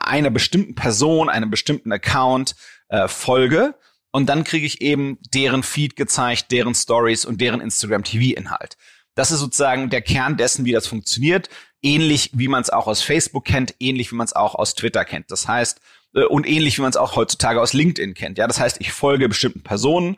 einer 0.00 0.30
bestimmten 0.30 0.74
Person, 0.74 1.28
einem 1.28 1.50
bestimmten 1.50 1.92
Account 1.92 2.54
äh, 2.88 3.08
folge 3.08 3.74
und 4.10 4.28
dann 4.28 4.44
kriege 4.44 4.66
ich 4.66 4.80
eben 4.80 5.18
deren 5.34 5.62
Feed 5.62 5.96
gezeigt, 5.96 6.50
deren 6.50 6.74
Stories 6.74 7.24
und 7.24 7.40
deren 7.40 7.60
Instagram 7.60 8.04
TV-Inhalt. 8.04 8.76
Das 9.14 9.30
ist 9.30 9.40
sozusagen 9.40 9.90
der 9.90 10.02
Kern 10.02 10.36
dessen, 10.36 10.64
wie 10.64 10.72
das 10.72 10.86
funktioniert 10.86 11.48
ähnlich 11.82 12.30
wie 12.34 12.48
man 12.48 12.62
es 12.62 12.70
auch 12.70 12.86
aus 12.86 13.02
Facebook 13.02 13.44
kennt, 13.44 13.74
ähnlich 13.78 14.12
wie 14.12 14.16
man 14.16 14.24
es 14.24 14.34
auch 14.34 14.54
aus 14.54 14.74
Twitter 14.74 15.04
kennt. 15.04 15.30
Das 15.30 15.48
heißt, 15.48 15.80
äh, 16.14 16.24
und 16.24 16.46
ähnlich 16.46 16.78
wie 16.78 16.82
man 16.82 16.90
es 16.90 16.96
auch 16.96 17.16
heutzutage 17.16 17.60
aus 17.60 17.72
LinkedIn 17.72 18.14
kennt. 18.14 18.38
Ja, 18.38 18.46
das 18.46 18.60
heißt, 18.60 18.78
ich 18.80 18.92
folge 18.92 19.28
bestimmten 19.28 19.62
Personen, 19.62 20.16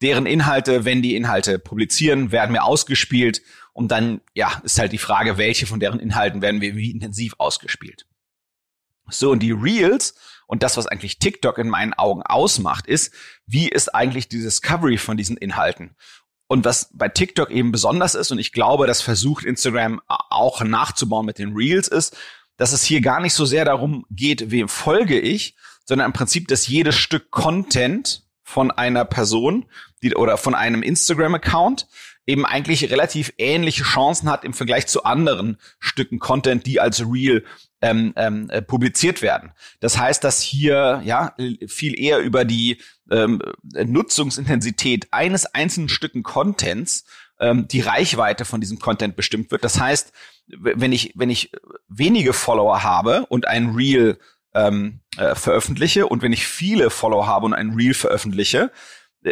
deren 0.00 0.26
Inhalte, 0.26 0.84
wenn 0.84 1.02
die 1.02 1.14
Inhalte 1.14 1.58
publizieren, 1.58 2.32
werden 2.32 2.52
mir 2.52 2.64
ausgespielt 2.64 3.42
und 3.72 3.90
dann, 3.90 4.20
ja, 4.34 4.60
ist 4.64 4.78
halt 4.78 4.92
die 4.92 4.98
Frage, 4.98 5.38
welche 5.38 5.66
von 5.66 5.80
deren 5.80 6.00
Inhalten 6.00 6.42
werden 6.42 6.58
mir 6.58 6.74
wie 6.76 6.90
intensiv 6.90 7.34
ausgespielt. 7.38 8.06
So, 9.12 9.30
und 9.30 9.40
die 9.40 9.52
Reels 9.52 10.14
und 10.46 10.62
das, 10.62 10.76
was 10.76 10.86
eigentlich 10.86 11.18
TikTok 11.18 11.58
in 11.58 11.68
meinen 11.68 11.94
Augen 11.94 12.22
ausmacht, 12.22 12.86
ist, 12.86 13.14
wie 13.46 13.68
ist 13.68 13.94
eigentlich 13.94 14.28
die 14.28 14.40
Discovery 14.40 14.98
von 14.98 15.16
diesen 15.16 15.36
Inhalten? 15.36 15.96
Und 16.46 16.66
was 16.66 16.90
bei 16.92 17.08
TikTok 17.08 17.50
eben 17.50 17.72
besonders 17.72 18.14
ist, 18.14 18.30
und 18.30 18.38
ich 18.38 18.52
glaube, 18.52 18.86
das 18.86 19.00
versucht 19.00 19.44
Instagram 19.44 20.02
auch 20.08 20.62
nachzubauen 20.62 21.24
mit 21.24 21.38
den 21.38 21.54
Reels, 21.54 21.88
ist, 21.88 22.16
dass 22.58 22.72
es 22.72 22.84
hier 22.84 23.00
gar 23.00 23.20
nicht 23.20 23.32
so 23.32 23.46
sehr 23.46 23.64
darum 23.64 24.04
geht, 24.10 24.50
wem 24.50 24.68
folge 24.68 25.18
ich, 25.18 25.56
sondern 25.86 26.06
im 26.06 26.12
Prinzip, 26.12 26.48
dass 26.48 26.66
jedes 26.66 26.96
Stück 26.96 27.30
Content 27.30 28.24
von 28.42 28.70
einer 28.70 29.06
Person 29.06 29.64
die, 30.02 30.14
oder 30.14 30.36
von 30.36 30.54
einem 30.54 30.82
Instagram-Account 30.82 31.88
eben 32.26 32.44
eigentlich 32.44 32.90
relativ 32.90 33.32
ähnliche 33.38 33.84
Chancen 33.84 34.30
hat 34.30 34.44
im 34.44 34.52
Vergleich 34.52 34.86
zu 34.86 35.04
anderen 35.04 35.58
Stücken 35.80 36.18
Content, 36.18 36.66
die 36.66 36.80
als 36.80 37.00
Reel 37.00 37.44
ähm, 37.82 38.12
ähm, 38.16 38.48
äh, 38.48 38.62
publiziert 38.62 39.20
werden. 39.20 39.52
Das 39.80 39.98
heißt, 39.98 40.24
dass 40.24 40.40
hier 40.40 41.02
ja 41.04 41.34
viel 41.66 41.98
eher 41.98 42.20
über 42.20 42.44
die 42.44 42.78
ähm, 43.10 43.42
Nutzungsintensität 43.74 45.08
eines 45.10 45.46
einzelnen 45.46 45.88
Stücken 45.88 46.22
Contents 46.22 47.04
ähm, 47.40 47.66
die 47.68 47.80
Reichweite 47.80 48.44
von 48.44 48.60
diesem 48.60 48.78
Content 48.78 49.16
bestimmt 49.16 49.50
wird. 49.50 49.64
Das 49.64 49.78
heißt, 49.80 50.12
wenn 50.46 50.92
ich 50.92 51.12
wenn 51.16 51.28
ich 51.28 51.50
wenige 51.88 52.32
Follower 52.32 52.82
habe 52.82 53.26
und 53.28 53.48
ein 53.48 53.74
Reel 53.74 54.18
ähm, 54.54 55.00
äh, 55.16 55.34
veröffentliche 55.34 56.06
und 56.06 56.22
wenn 56.22 56.32
ich 56.32 56.46
viele 56.46 56.88
Follower 56.90 57.26
habe 57.26 57.46
und 57.46 57.54
ein 57.54 57.74
Reel 57.74 57.94
veröffentliche, 57.94 58.70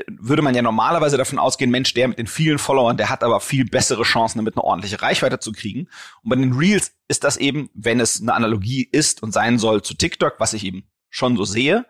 würde 0.06 0.42
man 0.42 0.54
ja 0.54 0.62
normalerweise 0.62 1.16
davon 1.16 1.38
ausgehen, 1.38 1.70
Mensch, 1.70 1.94
der 1.94 2.08
mit 2.08 2.18
den 2.18 2.26
vielen 2.26 2.58
Followern, 2.58 2.96
der 2.96 3.08
hat 3.08 3.24
aber 3.24 3.40
viel 3.40 3.64
bessere 3.64 4.02
Chancen, 4.02 4.38
damit 4.38 4.56
eine 4.56 4.64
ordentliche 4.64 5.02
Reichweite 5.02 5.40
zu 5.40 5.52
kriegen. 5.52 5.88
Und 6.22 6.30
bei 6.30 6.36
den 6.36 6.52
Reels 6.52 6.92
ist 7.08 7.24
das 7.24 7.36
eben, 7.36 7.70
wenn 7.74 8.00
es 8.00 8.20
eine 8.20 8.34
Analogie 8.34 8.88
ist 8.90 9.22
und 9.22 9.32
sein 9.32 9.58
soll 9.58 9.82
zu 9.82 9.94
TikTok, 9.94 10.34
was 10.38 10.52
ich 10.52 10.64
eben 10.64 10.84
schon 11.08 11.36
so 11.36 11.44
sehe, 11.44 11.86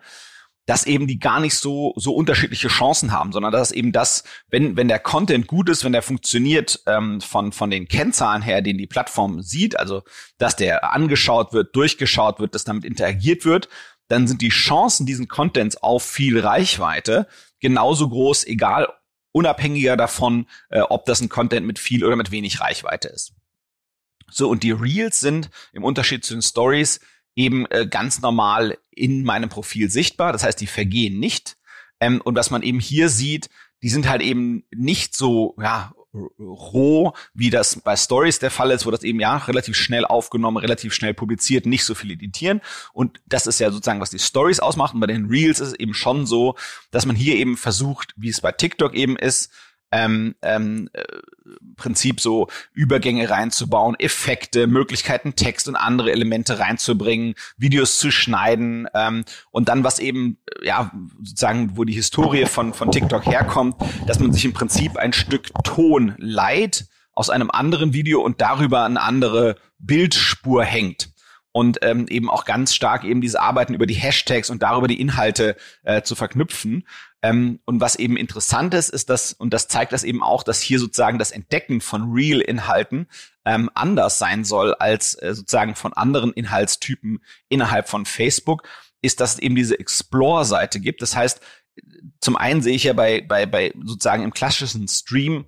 dass 0.65 0.85
eben 0.85 1.07
die 1.07 1.19
gar 1.19 1.39
nicht 1.39 1.55
so 1.55 1.93
so 1.95 2.13
unterschiedliche 2.13 2.67
Chancen 2.67 3.11
haben, 3.11 3.31
sondern 3.31 3.51
dass 3.51 3.71
eben 3.71 3.91
das, 3.91 4.23
wenn 4.49 4.77
wenn 4.77 4.87
der 4.87 4.99
Content 4.99 5.47
gut 5.47 5.69
ist, 5.69 5.83
wenn 5.83 5.91
der 5.91 6.03
funktioniert 6.03 6.81
ähm, 6.85 7.19
von 7.19 7.51
von 7.51 7.69
den 7.71 7.87
Kennzahlen 7.87 8.41
her, 8.41 8.61
den 8.61 8.77
die 8.77 8.87
Plattform 8.87 9.41
sieht, 9.41 9.77
also 9.79 10.03
dass 10.37 10.55
der 10.55 10.93
angeschaut 10.93 11.53
wird, 11.53 11.75
durchgeschaut 11.75 12.39
wird, 12.39 12.55
dass 12.55 12.63
damit 12.63 12.85
interagiert 12.85 13.43
wird, 13.43 13.69
dann 14.07 14.27
sind 14.27 14.41
die 14.41 14.49
Chancen 14.49 15.05
diesen 15.05 15.27
Contents 15.27 15.77
auf 15.77 16.03
viel 16.03 16.39
Reichweite 16.39 17.27
genauso 17.61 18.09
groß, 18.09 18.45
egal 18.45 18.87
unabhängiger 19.33 19.95
davon, 19.95 20.47
äh, 20.69 20.81
ob 20.81 21.05
das 21.05 21.21
ein 21.21 21.29
Content 21.29 21.65
mit 21.65 21.79
viel 21.79 22.03
oder 22.03 22.15
mit 22.15 22.31
wenig 22.31 22.59
Reichweite 22.59 23.07
ist. 23.07 23.33
So, 24.29 24.49
und 24.49 24.63
die 24.63 24.71
Reels 24.71 25.19
sind 25.19 25.49
im 25.73 25.83
Unterschied 25.83 26.25
zu 26.25 26.33
den 26.33 26.41
Stories 26.41 26.99
eben 27.35 27.65
äh, 27.67 27.87
ganz 27.87 28.21
normal 28.21 28.77
in 28.89 29.23
meinem 29.23 29.49
Profil 29.49 29.89
sichtbar. 29.89 30.33
Das 30.33 30.43
heißt, 30.43 30.59
die 30.59 30.67
vergehen 30.67 31.19
nicht. 31.19 31.57
Ähm, 31.99 32.21
und 32.21 32.35
was 32.35 32.49
man 32.49 32.63
eben 32.63 32.79
hier 32.79 33.09
sieht, 33.09 33.49
die 33.81 33.89
sind 33.89 34.07
halt 34.07 34.21
eben 34.21 34.65
nicht 34.71 35.15
so 35.15 35.55
ja, 35.61 35.93
roh, 36.13 37.13
wie 37.33 37.49
das 37.49 37.79
bei 37.81 37.95
Stories 37.95 38.39
der 38.39 38.51
Fall 38.51 38.71
ist, 38.71 38.85
wo 38.85 38.91
das 38.91 39.03
eben 39.03 39.19
ja 39.19 39.37
relativ 39.37 39.75
schnell 39.77 40.05
aufgenommen, 40.05 40.57
relativ 40.57 40.93
schnell 40.93 41.13
publiziert, 41.13 41.65
nicht 41.65 41.85
so 41.85 41.95
viel 41.95 42.11
editieren. 42.11 42.61
Und 42.93 43.21
das 43.25 43.47
ist 43.47 43.59
ja 43.59 43.71
sozusagen, 43.71 44.01
was 44.01 44.09
die 44.09 44.19
Stories 44.19 44.59
ausmacht. 44.59 44.93
Und 44.93 44.99
bei 44.99 45.07
den 45.07 45.27
Reels 45.27 45.59
ist 45.59 45.69
es 45.69 45.79
eben 45.79 45.93
schon 45.93 46.25
so, 46.25 46.55
dass 46.91 47.05
man 47.05 47.15
hier 47.15 47.35
eben 47.35 47.55
versucht, 47.57 48.13
wie 48.17 48.29
es 48.29 48.41
bei 48.41 48.51
TikTok 48.51 48.93
eben 48.93 49.15
ist, 49.15 49.51
ähm, 49.91 50.35
ähm, 50.41 50.89
äh, 50.93 51.03
Prinzip 51.75 52.19
so 52.19 52.47
Übergänge 52.73 53.29
reinzubauen, 53.29 53.95
Effekte, 53.99 54.67
Möglichkeiten, 54.67 55.35
Text 55.35 55.67
und 55.67 55.75
andere 55.75 56.11
Elemente 56.11 56.59
reinzubringen, 56.59 57.35
Videos 57.57 57.97
zu 57.99 58.11
schneiden 58.11 58.87
ähm, 58.93 59.23
und 59.51 59.69
dann 59.69 59.83
was 59.83 59.99
eben 59.99 60.37
ja 60.61 60.91
sozusagen, 61.21 61.77
wo 61.77 61.83
die 61.83 61.93
Historie 61.93 62.45
von 62.45 62.73
von 62.73 62.91
TikTok 62.91 63.25
herkommt, 63.25 63.75
dass 64.07 64.19
man 64.19 64.33
sich 64.33 64.45
im 64.45 64.53
Prinzip 64.53 64.97
ein 64.97 65.13
Stück 65.13 65.49
Ton 65.63 66.15
leiht 66.17 66.85
aus 67.13 67.29
einem 67.29 67.51
anderen 67.51 67.93
Video 67.93 68.21
und 68.21 68.41
darüber 68.41 68.85
eine 68.85 69.01
andere 69.01 69.57
Bildspur 69.79 70.63
hängt 70.63 71.11
und 71.51 71.79
ähm, 71.81 72.07
eben 72.07 72.29
auch 72.29 72.45
ganz 72.45 72.73
stark 72.73 73.03
eben 73.03 73.21
diese 73.21 73.41
Arbeiten 73.41 73.73
über 73.73 73.85
die 73.85 73.93
Hashtags 73.93 74.49
und 74.49 74.63
darüber 74.63 74.87
die 74.87 75.01
Inhalte 75.01 75.55
äh, 75.83 76.01
zu 76.01 76.15
verknüpfen. 76.15 76.87
Ähm, 77.23 77.59
und 77.65 77.79
was 77.79 77.95
eben 77.95 78.17
interessant 78.17 78.73
ist, 78.73 78.89
ist 78.89 79.09
das, 79.09 79.33
und 79.33 79.53
das 79.53 79.67
zeigt 79.67 79.91
das 79.91 80.03
eben 80.03 80.23
auch, 80.23 80.43
dass 80.43 80.61
hier 80.61 80.79
sozusagen 80.79 81.19
das 81.19 81.31
Entdecken 81.31 81.81
von 81.81 82.11
Real-Inhalten 82.11 83.07
ähm, 83.45 83.69
anders 83.73 84.17
sein 84.17 84.43
soll 84.43 84.73
als 84.73 85.13
äh, 85.15 85.33
sozusagen 85.35 85.75
von 85.75 85.93
anderen 85.93 86.33
Inhaltstypen 86.33 87.19
innerhalb 87.47 87.89
von 87.89 88.05
Facebook, 88.05 88.67
ist, 89.01 89.19
dass 89.19 89.33
es 89.33 89.39
eben 89.39 89.55
diese 89.55 89.79
Explore-Seite 89.79 90.79
gibt. 90.79 91.01
Das 91.01 91.15
heißt, 91.15 91.41
zum 92.19 92.35
einen 92.35 92.61
sehe 92.61 92.75
ich 92.75 92.83
ja 92.83 92.93
bei, 92.93 93.21
bei, 93.21 93.45
bei 93.45 93.73
sozusagen 93.83 94.23
im 94.23 94.33
klassischen 94.33 94.87
Stream 94.87 95.45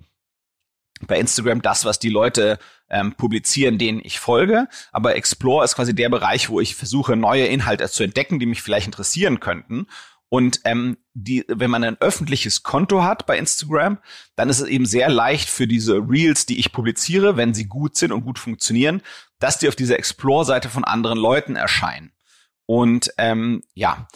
bei 1.06 1.18
Instagram 1.18 1.60
das, 1.60 1.84
was 1.84 1.98
die 1.98 2.08
Leute 2.08 2.58
ähm, 2.88 3.14
publizieren, 3.14 3.78
denen 3.78 4.00
ich 4.02 4.20
folge. 4.20 4.68
Aber 4.92 5.16
Explore 5.16 5.64
ist 5.64 5.74
quasi 5.74 5.94
der 5.94 6.08
Bereich, 6.08 6.48
wo 6.48 6.60
ich 6.60 6.76
versuche, 6.76 7.16
neue 7.16 7.46
Inhalte 7.46 7.88
zu 7.88 8.04
entdecken, 8.04 8.38
die 8.38 8.46
mich 8.46 8.62
vielleicht 8.62 8.86
interessieren 8.86 9.40
könnten. 9.40 9.86
Und 10.34 10.62
ähm, 10.64 10.96
die, 11.12 11.44
wenn 11.46 11.70
man 11.70 11.84
ein 11.84 12.00
öffentliches 12.00 12.64
Konto 12.64 13.04
hat 13.04 13.24
bei 13.24 13.38
Instagram, 13.38 13.98
dann 14.34 14.48
ist 14.48 14.58
es 14.58 14.66
eben 14.66 14.84
sehr 14.84 15.08
leicht 15.08 15.48
für 15.48 15.68
diese 15.68 15.98
Reels, 15.98 16.44
die 16.44 16.58
ich 16.58 16.72
publiziere, 16.72 17.36
wenn 17.36 17.54
sie 17.54 17.66
gut 17.66 17.96
sind 17.96 18.10
und 18.10 18.24
gut 18.24 18.40
funktionieren, 18.40 19.00
dass 19.38 19.58
die 19.58 19.68
auf 19.68 19.76
dieser 19.76 19.96
Explore-Seite 19.96 20.68
von 20.68 20.82
anderen 20.82 21.18
Leuten 21.18 21.54
erscheinen. 21.54 22.10
Und 22.66 23.12
ähm, 23.16 23.62
ja, 23.74 24.08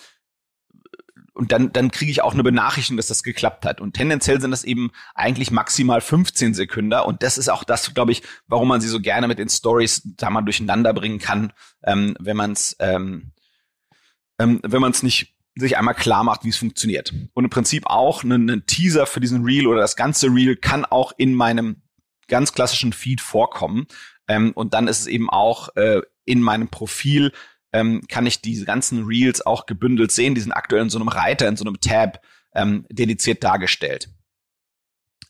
und 1.34 1.52
dann, 1.52 1.72
dann 1.72 1.92
kriege 1.92 2.10
ich 2.10 2.20
auch 2.20 2.34
eine 2.34 2.42
Benachrichtigung, 2.42 2.96
dass 2.96 3.06
das 3.06 3.22
geklappt 3.22 3.64
hat. 3.64 3.80
Und 3.80 3.92
tendenziell 3.94 4.40
sind 4.40 4.50
das 4.50 4.64
eben 4.64 4.90
eigentlich 5.14 5.52
maximal 5.52 6.00
15 6.00 6.52
Sekunden. 6.52 6.94
Und 6.94 7.22
das 7.22 7.38
ist 7.38 7.48
auch 7.48 7.62
das, 7.62 7.94
glaube 7.94 8.10
ich, 8.10 8.25
warum 8.48 8.66
man 8.66 8.80
sie 8.80 8.88
so 8.88 8.98
gerne 8.98 9.28
mit 9.28 9.38
den 9.38 9.48
Stories 9.48 10.02
da 10.16 10.30
mal 10.30 10.42
durcheinander 10.42 10.92
bringen 10.94 11.20
kann, 11.20 11.52
ähm, 11.84 12.16
wenn 12.18 12.37
man 12.37 12.50
es 12.50 12.75
ähm, 12.80 13.30
ähm, 14.40 14.60
wenn 14.62 14.80
man 14.80 14.92
es 14.92 15.02
nicht 15.02 15.38
sich 15.60 15.76
einmal 15.76 15.94
klar 15.94 16.24
macht, 16.24 16.44
wie 16.44 16.50
es 16.50 16.56
funktioniert. 16.56 17.12
Und 17.34 17.44
im 17.44 17.50
Prinzip 17.50 17.86
auch 17.86 18.22
ein, 18.22 18.48
ein 18.48 18.66
Teaser 18.66 19.06
für 19.06 19.20
diesen 19.20 19.44
Reel 19.44 19.66
oder 19.66 19.80
das 19.80 19.96
ganze 19.96 20.28
Reel 20.28 20.56
kann 20.56 20.84
auch 20.84 21.12
in 21.16 21.34
meinem 21.34 21.82
ganz 22.28 22.52
klassischen 22.52 22.92
Feed 22.92 23.20
vorkommen. 23.20 23.86
Ähm, 24.28 24.52
und 24.52 24.74
dann 24.74 24.88
ist 24.88 25.00
es 25.00 25.06
eben 25.06 25.28
auch 25.30 25.74
äh, 25.76 26.02
in 26.24 26.40
meinem 26.40 26.68
Profil 26.68 27.32
ähm, 27.72 28.02
kann 28.08 28.26
ich 28.26 28.40
diese 28.40 28.64
ganzen 28.64 29.04
Reels 29.04 29.44
auch 29.44 29.66
gebündelt 29.66 30.12
sehen. 30.12 30.34
Die 30.34 30.40
sind 30.40 30.52
aktuell 30.52 30.82
in 30.82 30.90
so 30.90 30.98
einem 30.98 31.08
Reiter, 31.08 31.48
in 31.48 31.56
so 31.56 31.64
einem 31.64 31.80
Tab 31.80 32.20
ähm, 32.54 32.86
dediziert 32.90 33.44
dargestellt. 33.44 34.08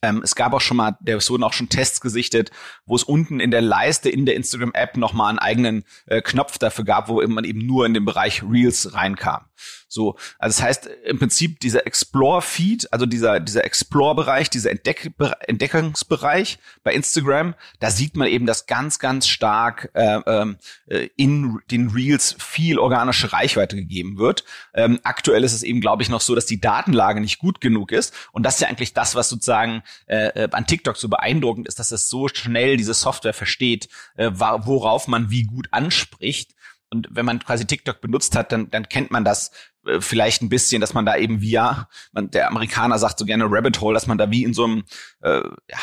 Ähm, 0.02 0.20
es 0.22 0.36
gab 0.36 0.52
auch 0.52 0.60
schon 0.60 0.76
mal, 0.76 0.96
der 1.00 1.16
wurden 1.16 1.42
auch 1.42 1.52
schon 1.52 1.68
Tests 1.68 2.00
gesichtet, 2.00 2.52
wo 2.86 2.94
es 2.94 3.02
unten 3.02 3.40
in 3.40 3.50
der 3.50 3.62
Leiste 3.62 4.08
in 4.08 4.26
der 4.26 4.36
Instagram-App 4.36 4.96
nochmal 4.96 5.30
einen 5.30 5.40
eigenen 5.40 5.84
äh, 6.06 6.22
Knopf 6.22 6.58
dafür 6.58 6.84
gab, 6.84 7.08
wo 7.08 7.20
man 7.26 7.44
eben 7.44 7.66
nur 7.66 7.84
in 7.84 7.94
den 7.94 8.04
Bereich 8.04 8.42
Reels 8.44 8.94
reinkam. 8.94 9.47
So, 9.88 10.16
also 10.38 10.58
das 10.58 10.62
heißt 10.62 10.86
im 11.04 11.18
Prinzip 11.18 11.60
dieser 11.60 11.86
Explore-Feed, 11.86 12.92
also 12.92 13.06
dieser 13.06 13.40
dieser 13.40 13.64
Explore-Bereich, 13.64 14.50
dieser 14.50 14.70
Entdeck 14.70 15.12
Entdeckungsbereich 15.46 16.58
bei 16.82 16.94
Instagram, 16.94 17.54
da 17.80 17.90
sieht 17.90 18.16
man 18.16 18.28
eben, 18.28 18.46
dass 18.46 18.66
ganz 18.66 18.98
ganz 18.98 19.26
stark 19.28 19.90
äh, 19.94 20.54
äh, 20.86 21.08
in 21.16 21.58
den 21.70 21.90
Reels 21.90 22.36
viel 22.38 22.78
organische 22.78 23.32
Reichweite 23.32 23.76
gegeben 23.76 24.18
wird. 24.18 24.44
Ähm, 24.74 25.00
aktuell 25.04 25.44
ist 25.44 25.52
es 25.52 25.62
eben, 25.62 25.80
glaube 25.80 26.02
ich, 26.02 26.08
noch 26.08 26.20
so, 26.20 26.34
dass 26.34 26.46
die 26.46 26.60
Datenlage 26.60 27.20
nicht 27.20 27.38
gut 27.38 27.60
genug 27.60 27.92
ist 27.92 28.14
und 28.32 28.44
das 28.44 28.54
ist 28.54 28.60
ja 28.60 28.68
eigentlich 28.68 28.94
das, 28.94 29.14
was 29.14 29.28
sozusagen 29.28 29.82
äh, 30.06 30.44
äh 30.44 30.48
an 30.52 30.66
TikTok 30.66 30.96
so 30.96 31.08
beeindruckend 31.08 31.68
ist, 31.68 31.78
dass 31.78 31.92
es 31.92 32.08
so 32.08 32.28
schnell 32.28 32.76
diese 32.76 32.94
Software 32.94 33.34
versteht, 33.34 33.88
äh, 34.16 34.30
worauf 34.32 35.08
man 35.08 35.30
wie 35.30 35.44
gut 35.44 35.68
anspricht. 35.70 36.54
Und 36.90 37.08
wenn 37.10 37.26
man 37.26 37.38
quasi 37.38 37.66
TikTok 37.66 38.00
benutzt 38.00 38.36
hat, 38.36 38.52
dann, 38.52 38.70
dann 38.70 38.88
kennt 38.88 39.10
man 39.10 39.24
das 39.24 39.50
äh, 39.86 40.00
vielleicht 40.00 40.42
ein 40.42 40.48
bisschen, 40.48 40.80
dass 40.80 40.94
man 40.94 41.06
da 41.06 41.16
eben 41.16 41.40
via, 41.40 41.88
man, 42.12 42.30
der 42.30 42.48
Amerikaner 42.48 42.98
sagt 42.98 43.18
so 43.18 43.24
gerne 43.24 43.46
Rabbit 43.48 43.80
Hole, 43.80 43.94
dass 43.94 44.06
man 44.06 44.18
da 44.18 44.30
wie 44.30 44.44
in 44.44 44.54
so 44.54 44.64
einem 44.64 44.84
äh, 45.20 45.42
ja, 45.70 45.78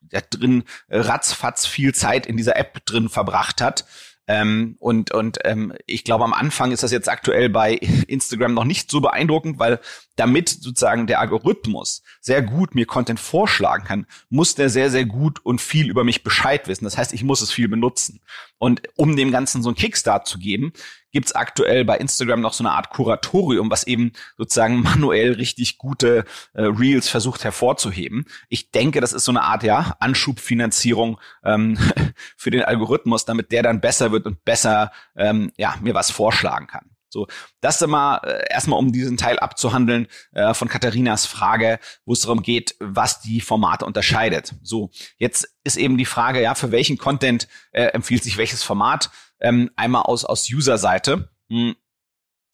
da 0.00 0.20
drin 0.20 0.64
ratzfatz 0.88 1.66
viel 1.66 1.94
Zeit 1.94 2.26
in 2.26 2.36
dieser 2.36 2.56
App 2.56 2.84
drin 2.86 3.08
verbracht 3.08 3.60
hat. 3.60 3.84
Ähm, 4.28 4.76
und 4.80 5.12
und 5.12 5.38
ähm, 5.44 5.72
ich 5.86 6.02
glaube, 6.02 6.24
am 6.24 6.32
Anfang 6.32 6.72
ist 6.72 6.82
das 6.82 6.90
jetzt 6.90 7.08
aktuell 7.08 7.48
bei 7.48 7.74
Instagram 7.74 8.54
noch 8.54 8.64
nicht 8.64 8.90
so 8.90 9.00
beeindruckend, 9.00 9.58
weil 9.58 9.80
damit 10.16 10.48
sozusagen 10.48 11.06
der 11.06 11.20
Algorithmus 11.20 12.02
sehr 12.20 12.42
gut 12.42 12.74
mir 12.74 12.86
Content 12.86 13.20
vorschlagen 13.20 13.84
kann, 13.84 14.06
muss 14.28 14.54
der 14.54 14.70
sehr, 14.70 14.90
sehr 14.90 15.04
gut 15.04 15.44
und 15.44 15.60
viel 15.60 15.88
über 15.88 16.04
mich 16.04 16.24
Bescheid 16.24 16.66
wissen. 16.68 16.84
Das 16.84 16.98
heißt, 16.98 17.12
ich 17.12 17.22
muss 17.22 17.42
es 17.42 17.52
viel 17.52 17.68
benutzen. 17.68 18.20
Und 18.58 18.82
um 18.96 19.16
dem 19.16 19.30
Ganzen 19.30 19.62
so 19.62 19.68
einen 19.68 19.76
Kickstart 19.76 20.26
zu 20.26 20.38
geben, 20.38 20.72
gibt's 21.12 21.34
aktuell 21.34 21.84
bei 21.84 21.98
Instagram 21.98 22.40
noch 22.40 22.52
so 22.52 22.62
eine 22.62 22.72
Art 22.72 22.90
Kuratorium, 22.90 23.70
was 23.70 23.86
eben 23.86 24.12
sozusagen 24.36 24.80
manuell 24.82 25.32
richtig 25.32 25.78
gute 25.78 26.24
äh, 26.54 26.62
Reels 26.62 27.08
versucht 27.08 27.44
hervorzuheben. 27.44 28.24
Ich 28.48 28.70
denke, 28.70 29.00
das 29.00 29.12
ist 29.12 29.24
so 29.24 29.32
eine 29.32 29.42
Art 29.42 29.62
ja 29.62 29.96
Anschubfinanzierung 30.00 31.20
ähm, 31.44 31.78
für 32.36 32.50
den 32.50 32.62
Algorithmus, 32.62 33.24
damit 33.24 33.52
der 33.52 33.62
dann 33.62 33.80
besser 33.80 34.12
wird 34.12 34.26
und 34.26 34.44
besser 34.44 34.92
ähm, 35.16 35.52
ja 35.56 35.76
mir 35.80 35.94
was 35.94 36.10
vorschlagen 36.10 36.66
kann. 36.66 36.95
So, 37.16 37.26
das 37.62 37.80
immer 37.80 38.20
äh, 38.24 38.44
erstmal 38.50 38.78
um 38.78 38.92
diesen 38.92 39.16
Teil 39.16 39.38
abzuhandeln 39.38 40.06
äh, 40.32 40.52
von 40.52 40.68
Katharinas 40.68 41.24
Frage, 41.24 41.78
wo 42.04 42.12
es 42.12 42.20
darum 42.20 42.42
geht, 42.42 42.74
was 42.78 43.22
die 43.22 43.40
Formate 43.40 43.86
unterscheidet. 43.86 44.54
So, 44.62 44.90
jetzt 45.16 45.48
ist 45.64 45.78
eben 45.78 45.96
die 45.96 46.04
Frage, 46.04 46.42
ja, 46.42 46.54
für 46.54 46.72
welchen 46.72 46.98
Content 46.98 47.48
äh, 47.72 47.84
empfiehlt 47.86 48.22
sich 48.22 48.36
welches 48.36 48.62
Format? 48.62 49.10
Ähm, 49.40 49.70
einmal 49.76 50.02
aus 50.02 50.26
aus 50.26 50.46
User-Seite. 50.50 51.30
Hm. 51.48 51.74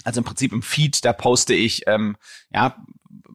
Also 0.05 0.21
im 0.21 0.25
Prinzip 0.25 0.53
im 0.53 0.63
Feed, 0.63 1.05
da 1.05 1.13
poste 1.13 1.55
ich 1.55 1.83
ähm, 1.89 2.17
ja 2.53 2.77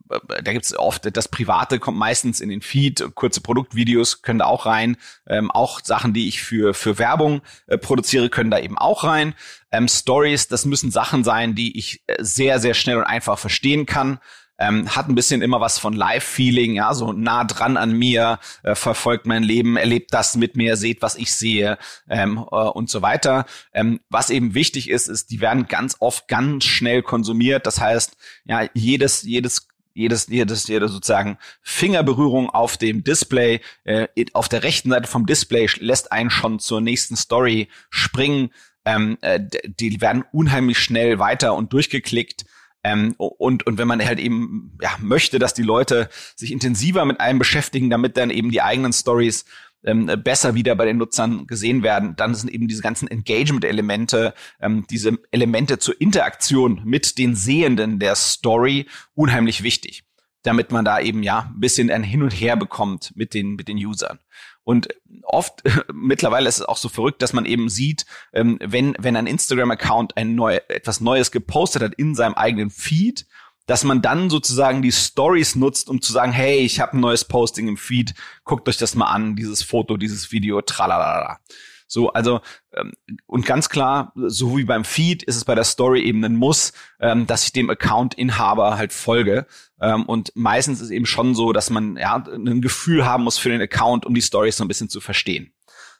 da 0.08 0.52
gibt's 0.52 0.76
oft, 0.76 1.16
das 1.16 1.28
Private 1.28 1.78
kommt 1.78 1.98
meistens 1.98 2.40
in 2.40 2.48
den 2.48 2.62
Feed, 2.62 3.14
kurze 3.14 3.40
Produktvideos 3.40 4.22
können 4.22 4.40
da 4.40 4.46
auch 4.46 4.66
rein, 4.66 4.96
ähm, 5.26 5.50
auch 5.50 5.80
Sachen, 5.82 6.12
die 6.12 6.28
ich 6.28 6.42
für, 6.42 6.74
für 6.74 6.98
Werbung 6.98 7.42
äh, 7.66 7.78
produziere, 7.78 8.30
können 8.30 8.50
da 8.50 8.58
eben 8.58 8.78
auch 8.78 9.04
rein. 9.04 9.34
Ähm, 9.70 9.88
Stories, 9.88 10.48
das 10.48 10.64
müssen 10.64 10.90
Sachen 10.90 11.24
sein, 11.24 11.54
die 11.54 11.78
ich 11.78 12.02
äh, 12.06 12.16
sehr, 12.18 12.58
sehr 12.58 12.74
schnell 12.74 12.96
und 12.96 13.04
einfach 13.04 13.38
verstehen 13.38 13.86
kann. 13.86 14.18
Ähm, 14.60 14.94
hat 14.96 15.08
ein 15.08 15.14
bisschen 15.14 15.40
immer 15.40 15.60
was 15.60 15.78
von 15.78 15.92
Live-Feeling, 15.92 16.74
ja, 16.74 16.92
so 16.92 17.12
nah 17.12 17.44
dran 17.44 17.76
an 17.76 17.92
mir, 17.92 18.40
äh, 18.64 18.74
verfolgt 18.74 19.24
mein 19.24 19.44
Leben, 19.44 19.76
erlebt 19.76 20.12
das 20.12 20.34
mit 20.34 20.56
mir, 20.56 20.76
seht, 20.76 21.00
was 21.00 21.14
ich 21.14 21.32
sehe 21.32 21.78
ähm, 22.08 22.44
äh, 22.50 22.56
und 22.56 22.90
so 22.90 23.00
weiter. 23.00 23.46
Ähm, 23.72 24.00
was 24.08 24.30
eben 24.30 24.54
wichtig 24.54 24.90
ist, 24.90 25.06
ist, 25.06 25.30
die 25.30 25.40
werden 25.40 25.68
ganz 25.68 25.96
oft 26.00 26.26
ganz 26.26 26.64
schnell 26.64 27.02
konsumiert. 27.02 27.66
Das 27.66 27.80
heißt, 27.80 28.16
ja, 28.46 28.68
jedes, 28.74 29.22
jedes 29.22 29.68
jedes, 29.98 30.28
jedes, 30.28 30.66
jede 30.68 30.88
sozusagen 30.88 31.38
Fingerberührung 31.60 32.48
auf 32.48 32.76
dem 32.76 33.02
Display, 33.04 33.60
äh, 33.84 34.06
auf 34.32 34.48
der 34.48 34.62
rechten 34.62 34.90
Seite 34.90 35.08
vom 35.08 35.26
Display 35.26 35.68
lässt 35.80 36.12
einen 36.12 36.30
schon 36.30 36.60
zur 36.60 36.80
nächsten 36.80 37.16
Story 37.16 37.68
springen. 37.90 38.50
Ähm, 38.84 39.18
äh, 39.20 39.40
die 39.64 40.00
werden 40.00 40.24
unheimlich 40.32 40.78
schnell 40.78 41.18
weiter 41.18 41.54
und 41.54 41.72
durchgeklickt. 41.72 42.46
Ähm, 42.84 43.14
und, 43.18 43.66
und 43.66 43.76
wenn 43.76 43.88
man 43.88 44.04
halt 44.04 44.20
eben 44.20 44.78
ja, 44.80 44.90
möchte, 45.00 45.40
dass 45.40 45.52
die 45.52 45.64
Leute 45.64 46.08
sich 46.36 46.52
intensiver 46.52 47.04
mit 47.04 47.20
einem 47.20 47.40
beschäftigen, 47.40 47.90
damit 47.90 48.16
dann 48.16 48.30
eben 48.30 48.52
die 48.52 48.62
eigenen 48.62 48.92
Stories 48.92 49.44
ähm, 49.84 50.10
besser 50.22 50.54
wieder 50.54 50.74
bei 50.74 50.84
den 50.84 50.98
Nutzern 50.98 51.46
gesehen 51.46 51.82
werden, 51.82 52.14
dann 52.16 52.34
sind 52.34 52.50
eben 52.50 52.68
diese 52.68 52.82
ganzen 52.82 53.08
Engagement-Elemente, 53.08 54.34
ähm, 54.60 54.86
diese 54.90 55.18
Elemente 55.30 55.78
zur 55.78 56.00
Interaktion 56.00 56.82
mit 56.84 57.18
den 57.18 57.34
Sehenden 57.34 57.98
der 57.98 58.14
Story 58.14 58.86
unheimlich 59.14 59.62
wichtig, 59.62 60.04
damit 60.42 60.72
man 60.72 60.84
da 60.84 61.00
eben 61.00 61.22
ja 61.22 61.50
ein 61.54 61.60
bisschen 61.60 61.90
ein 61.90 62.02
Hin 62.02 62.22
und 62.22 62.32
Her 62.32 62.56
bekommt 62.56 63.12
mit 63.14 63.34
den 63.34 63.54
mit 63.54 63.68
den 63.68 63.78
Usern. 63.78 64.18
Und 64.64 64.88
oft 65.22 65.62
mittlerweile 65.92 66.48
ist 66.48 66.58
es 66.58 66.66
auch 66.66 66.76
so 66.76 66.88
verrückt, 66.88 67.22
dass 67.22 67.32
man 67.32 67.46
eben 67.46 67.68
sieht, 67.68 68.04
ähm, 68.32 68.58
wenn 68.60 68.94
wenn 68.98 69.16
ein 69.16 69.26
Instagram-Account 69.26 70.16
ein 70.16 70.34
neu, 70.34 70.58
etwas 70.68 71.00
Neues 71.00 71.30
gepostet 71.30 71.82
hat 71.82 71.94
in 71.94 72.14
seinem 72.14 72.34
eigenen 72.34 72.70
Feed 72.70 73.26
dass 73.68 73.84
man 73.84 74.00
dann 74.00 74.30
sozusagen 74.30 74.80
die 74.80 74.90
Stories 74.90 75.54
nutzt, 75.54 75.90
um 75.90 76.00
zu 76.00 76.10
sagen, 76.10 76.32
hey, 76.32 76.58
ich 76.58 76.80
habe 76.80 76.96
ein 76.96 77.00
neues 77.00 77.24
Posting 77.24 77.68
im 77.68 77.76
Feed, 77.76 78.14
guckt 78.44 78.66
euch 78.66 78.78
das 78.78 78.94
mal 78.94 79.06
an, 79.06 79.36
dieses 79.36 79.62
Foto, 79.62 79.98
dieses 79.98 80.32
Video, 80.32 80.62
tralalala. 80.62 81.38
So, 81.86 82.10
also 82.10 82.40
ähm, 82.74 82.92
und 83.26 83.44
ganz 83.44 83.68
klar, 83.68 84.12
so 84.14 84.56
wie 84.56 84.64
beim 84.64 84.84
Feed 84.84 85.22
ist 85.22 85.36
es 85.36 85.44
bei 85.44 85.54
der 85.54 85.64
Story 85.64 86.02
eben 86.02 86.24
ein 86.24 86.36
Muss, 86.36 86.72
ähm, 86.98 87.26
dass 87.26 87.44
ich 87.44 87.52
dem 87.52 87.68
Account-Inhaber 87.68 88.78
halt 88.78 88.92
folge. 88.92 89.46
Ähm, 89.80 90.04
und 90.04 90.32
meistens 90.34 90.80
ist 90.80 90.90
eben 90.90 91.06
schon 91.06 91.34
so, 91.34 91.52
dass 91.52 91.68
man 91.68 91.96
ja 91.98 92.16
ein 92.16 92.62
Gefühl 92.62 93.04
haben 93.04 93.24
muss 93.24 93.36
für 93.36 93.50
den 93.50 93.60
Account, 93.60 94.06
um 94.06 94.14
die 94.14 94.22
Stories 94.22 94.56
so 94.56 94.64
ein 94.64 94.68
bisschen 94.68 94.88
zu 94.88 95.00
verstehen. 95.00 95.52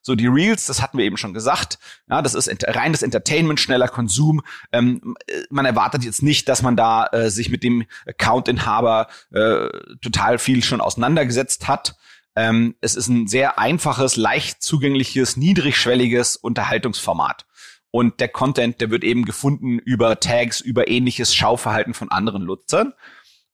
So 0.03 0.15
die 0.15 0.27
Reels, 0.27 0.67
das 0.67 0.83
hatten 0.83 0.99
wir 0.99 1.05
eben 1.05 1.17
schon 1.17 1.35
gesagt. 1.35 1.79
Ja, 2.09 2.23
das 2.23 2.35
ist 2.35 2.51
reines 2.67 3.03
Entertainment, 3.03 3.61
schneller 3.61 3.89
Konsum. 3.89 4.43
Ähm, 4.73 5.17
man 5.51 5.67
erwartet 5.67 6.05
jetzt 6.05 6.23
nicht, 6.23 6.49
dass 6.49 6.63
man 6.63 6.77
da 6.77 7.07
äh, 7.07 7.31
sich 7.31 7.51
mit 7.51 7.63
dem 7.63 7.85
Account-Inhaber 8.07 9.09
äh, 9.33 9.69
total 10.01 10.39
viel 10.39 10.63
schon 10.63 10.81
auseinandergesetzt 10.81 11.69
hat. 11.69 11.97
Ähm, 12.37 12.77
es 12.81 12.95
ist 12.95 13.09
ein 13.09 13.27
sehr 13.27 13.59
einfaches, 13.59 14.17
leicht 14.17 14.63
zugängliches, 14.63 15.37
niedrigschwelliges 15.37 16.37
Unterhaltungsformat. 16.37 17.47
Und 17.91 18.21
der 18.21 18.29
Content, 18.29 18.81
der 18.81 18.91
wird 18.91 19.03
eben 19.03 19.25
gefunden 19.25 19.79
über 19.79 20.21
Tags, 20.21 20.61
über 20.61 20.89
ähnliches 20.89 21.35
Schauverhalten 21.35 21.95
von 21.95 22.11
anderen 22.11 22.45
Nutzern. 22.45 22.93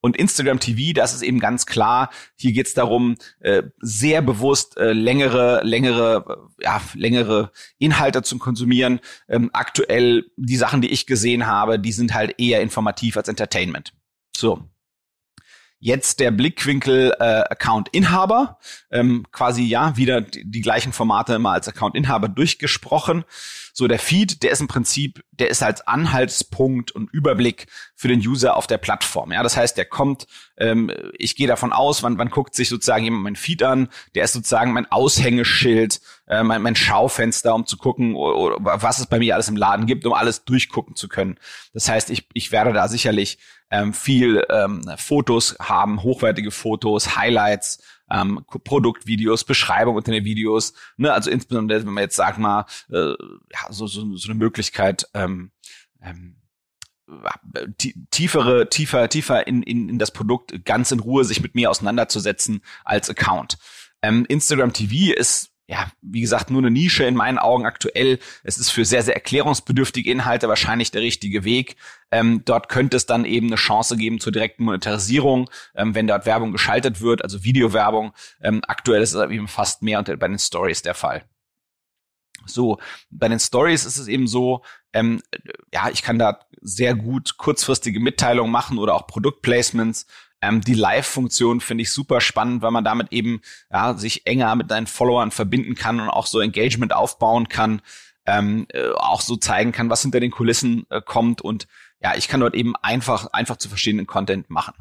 Und 0.05 0.19
Instagram 0.19 0.61
TV, 0.61 0.93
das 0.93 1.15
ist 1.15 1.23
eben 1.23 1.41
ganz 1.41 1.65
klar, 1.65 2.11
hier 2.37 2.53
geht 2.53 2.67
es 2.67 2.75
darum, 2.75 3.17
äh, 3.41 3.63
sehr 3.81 4.21
bewusst 4.21 4.77
äh, 4.77 4.93
längere, 4.93 5.63
längere, 5.65 6.51
äh, 6.61 6.65
ja, 6.65 6.83
längere 6.93 7.53
Inhalte 7.79 8.23
zu 8.23 8.37
konsumieren. 8.37 9.01
Ähm, 9.29 9.49
aktuell 9.55 10.27
die 10.37 10.59
Sachen, 10.59 10.83
die 10.83 10.91
ich 10.91 11.07
gesehen 11.07 11.47
habe, 11.47 11.79
die 11.79 11.93
sind 11.93 12.13
halt 12.13 12.39
eher 12.39 12.61
informativ 12.61 13.17
als 13.17 13.29
Entertainment. 13.29 13.95
So. 14.37 14.69
jetzt 15.79 16.21
der 16.21 16.31
Blickwinkel 16.33 17.15
äh, 17.19 17.25
Account-Inhaber, 17.49 18.59
ähm, 18.91 19.25
quasi 19.33 19.63
ja 19.63 19.97
wieder 19.97 20.21
die, 20.21 20.45
die 20.45 20.61
gleichen 20.61 20.93
Formate 20.93 21.35
immer 21.35 21.53
als 21.53 21.67
Account-Inhaber 21.67 22.29
durchgesprochen. 22.29 23.25
So 23.73 23.89
der 23.89 23.99
Feed, 23.99 24.43
der 24.43 24.51
ist 24.51 24.61
im 24.61 24.69
Prinzip, 24.69 25.25
der 25.39 25.51
ist 25.51 25.63
als 25.63 25.87
Anhaltspunkt 25.87 26.93
und 26.93 27.13
Überblick 27.13 27.67
für 27.95 28.09
den 28.09 28.21
User 28.21 28.57
auf 28.57 28.67
der 28.67 28.79
Plattform. 28.79 29.33
Ja, 29.33 29.43
das 29.43 29.57
heißt, 29.57 29.77
der 29.77 29.85
kommt, 29.85 30.27
ähm, 30.57 30.91
ich 31.19 31.37
gehe 31.37 31.47
davon 31.47 31.73
aus, 31.73 32.03
wann, 32.03 32.19
wann 32.19 32.31
guckt 32.31 32.55
sich 32.55 32.69
sozusagen 32.69 33.05
jemand 33.05 33.25
mein 33.25 33.37
Feed 33.37 33.63
an, 33.63 33.89
der 34.15 34.25
ist 34.25 34.33
sozusagen 34.33 34.73
mein 34.73 34.91
Aushängeschild, 34.91 36.01
äh, 36.27 36.43
mein, 36.43 36.63
mein 36.63 36.77
Schaufenster, 36.77 37.55
um 37.55 37.67
zu 37.67 37.77
gucken, 37.77 38.15
oder, 38.15 38.37
oder 38.57 38.83
was 38.83 38.99
es 38.99 39.07
bei 39.07 39.19
mir 39.19 39.35
alles 39.35 39.49
im 39.49 39.57
Laden 39.57 39.87
gibt, 39.87 40.07
um 40.07 40.13
alles 40.13 40.45
durchgucken 40.45 40.97
zu 40.97 41.09
können. 41.09 41.39
Das 41.73 41.89
heißt, 41.89 42.11
ich, 42.11 42.29
ich 42.33 42.53
werde 42.53 42.73
da 42.73 42.89
sicherlich 42.89 43.39
ähm, 43.71 43.93
viel 43.93 44.45
ähm, 44.51 44.83
Fotos 44.97 45.57
haben, 45.61 46.03
hochwertige 46.03 46.51
Fotos, 46.51 47.17
Highlights, 47.17 47.83
ähm, 48.15 48.45
Produktvideos, 48.47 49.45
Beschreibung 49.45 49.97
unter 49.97 50.13
den 50.13 50.25
Videos. 50.25 50.73
Ne? 50.97 51.13
Also 51.13 51.31
insbesondere, 51.31 51.85
wenn 51.85 51.93
man 51.93 52.03
jetzt 52.03 52.17
sagt 52.17 52.39
mal, 52.39 52.67
äh, 52.91 53.11
ja, 53.11 53.71
so, 53.71 53.87
so, 53.87 54.17
so 54.17 54.29
eine 54.31 54.39
Möglichkeit, 54.39 55.09
ähm, 55.15 55.51
ähm, 56.01 56.37
tiefere, 58.11 58.69
tiefer, 58.71 59.09
tiefer 59.09 59.47
in, 59.47 59.63
in, 59.63 59.89
in 59.89 59.99
das 59.99 60.13
Produkt 60.13 60.65
ganz 60.65 60.91
in 60.91 61.01
Ruhe 61.01 61.25
sich 61.25 61.43
mit 61.43 61.55
mir 61.55 61.71
auseinanderzusetzen 61.71 62.63
als 62.85 63.11
Account. 63.11 63.59
Ähm, 64.01 64.25
Instagram 64.29 64.73
TV 64.73 65.13
ist 65.15 65.51
ja, 65.67 65.91
wie 66.03 66.21
gesagt, 66.21 66.51
nur 66.51 66.61
eine 66.61 66.71
Nische 66.71 67.05
in 67.05 67.15
meinen 67.15 67.39
Augen 67.39 67.65
aktuell. 67.65 68.19
Es 68.43 68.59
ist 68.59 68.71
für 68.71 68.85
sehr, 68.85 69.03
sehr 69.03 69.15
erklärungsbedürftige 69.15 70.11
Inhalte 70.11 70.49
wahrscheinlich 70.49 70.91
der 70.91 71.01
richtige 71.01 71.45
Weg. 71.45 71.77
Ähm, 72.11 72.43
dort 72.45 72.69
könnte 72.69 72.99
es 72.99 73.07
dann 73.07 73.25
eben 73.25 73.47
eine 73.47 73.57
Chance 73.57 73.97
geben 73.97 74.21
zur 74.21 74.33
direkten 74.33 74.65
Monetarisierung, 74.65 75.49
ähm, 75.75 75.95
wenn 75.95 76.07
dort 76.07 76.27
Werbung 76.27 76.53
geschaltet 76.53 77.01
wird, 77.01 77.23
also 77.23 77.45
Videowerbung. 77.45 78.13
Ähm, 78.43 78.61
aktuell 78.67 79.03
ist 79.03 79.15
es 79.15 79.31
eben 79.31 79.49
fast 79.49 79.83
mehr 79.83 79.99
unter, 79.99 80.17
bei 80.17 80.29
den 80.29 80.39
Stories 80.39 80.83
der 80.83 80.95
Fall. 80.95 81.25
So, 82.47 82.79
bei 83.11 83.29
den 83.29 83.41
Stories 83.41 83.87
ist 83.87 83.97
es 83.97 84.07
eben 84.07 84.27
so, 84.27 84.63
ähm, 84.93 85.23
ja, 85.73 85.89
ich 85.89 86.03
kann 86.03 86.19
da 86.19 86.41
sehr 86.61 86.95
gut 86.95 87.39
kurzfristige 87.39 88.01
Mitteilungen 88.01 88.53
machen 88.53 88.79
oder 88.79 88.95
auch 88.95 89.07
Produktplacements. 89.07 90.07
Ähm, 90.45 90.61
die 90.61 90.75
Live-Funktion 90.75 91.61
finde 91.61 91.83
ich 91.83 91.93
super 91.93 92.21
spannend, 92.21 92.61
weil 92.61 92.71
man 92.71 92.85
damit 92.85 93.13
eben 93.13 93.41
ja, 93.73 93.95
sich 93.95 94.27
enger 94.27 94.55
mit 94.57 94.71
deinen 94.71 94.87
Followern 94.87 95.31
verbinden 95.31 95.75
kann 95.75 96.01
und 96.01 96.11
auch 96.11 96.27
so 96.27 96.41
Engagement 96.41 96.95
aufbauen 96.95 97.49
kann, 97.49 97.81
ähm, 98.27 98.67
äh, 98.69 98.91
auch 98.91 99.23
so 99.23 99.37
zeigen 99.37 99.73
kann, 99.73 99.89
was 99.89 100.03
hinter 100.03 100.21
den 100.21 100.31
Kulissen 100.31 100.87
äh, 100.91 101.01
kommt 101.01 101.41
und 101.41 101.67
ja, 102.03 102.15
ich 102.15 102.29
kann 102.29 102.41
dort 102.41 102.55
eben 102.55 102.77
einfach 102.83 103.29
einfach 103.33 103.57
zu 103.57 103.71
verschiedenen 103.71 104.07
Content 104.07 104.51
machen. 104.51 104.75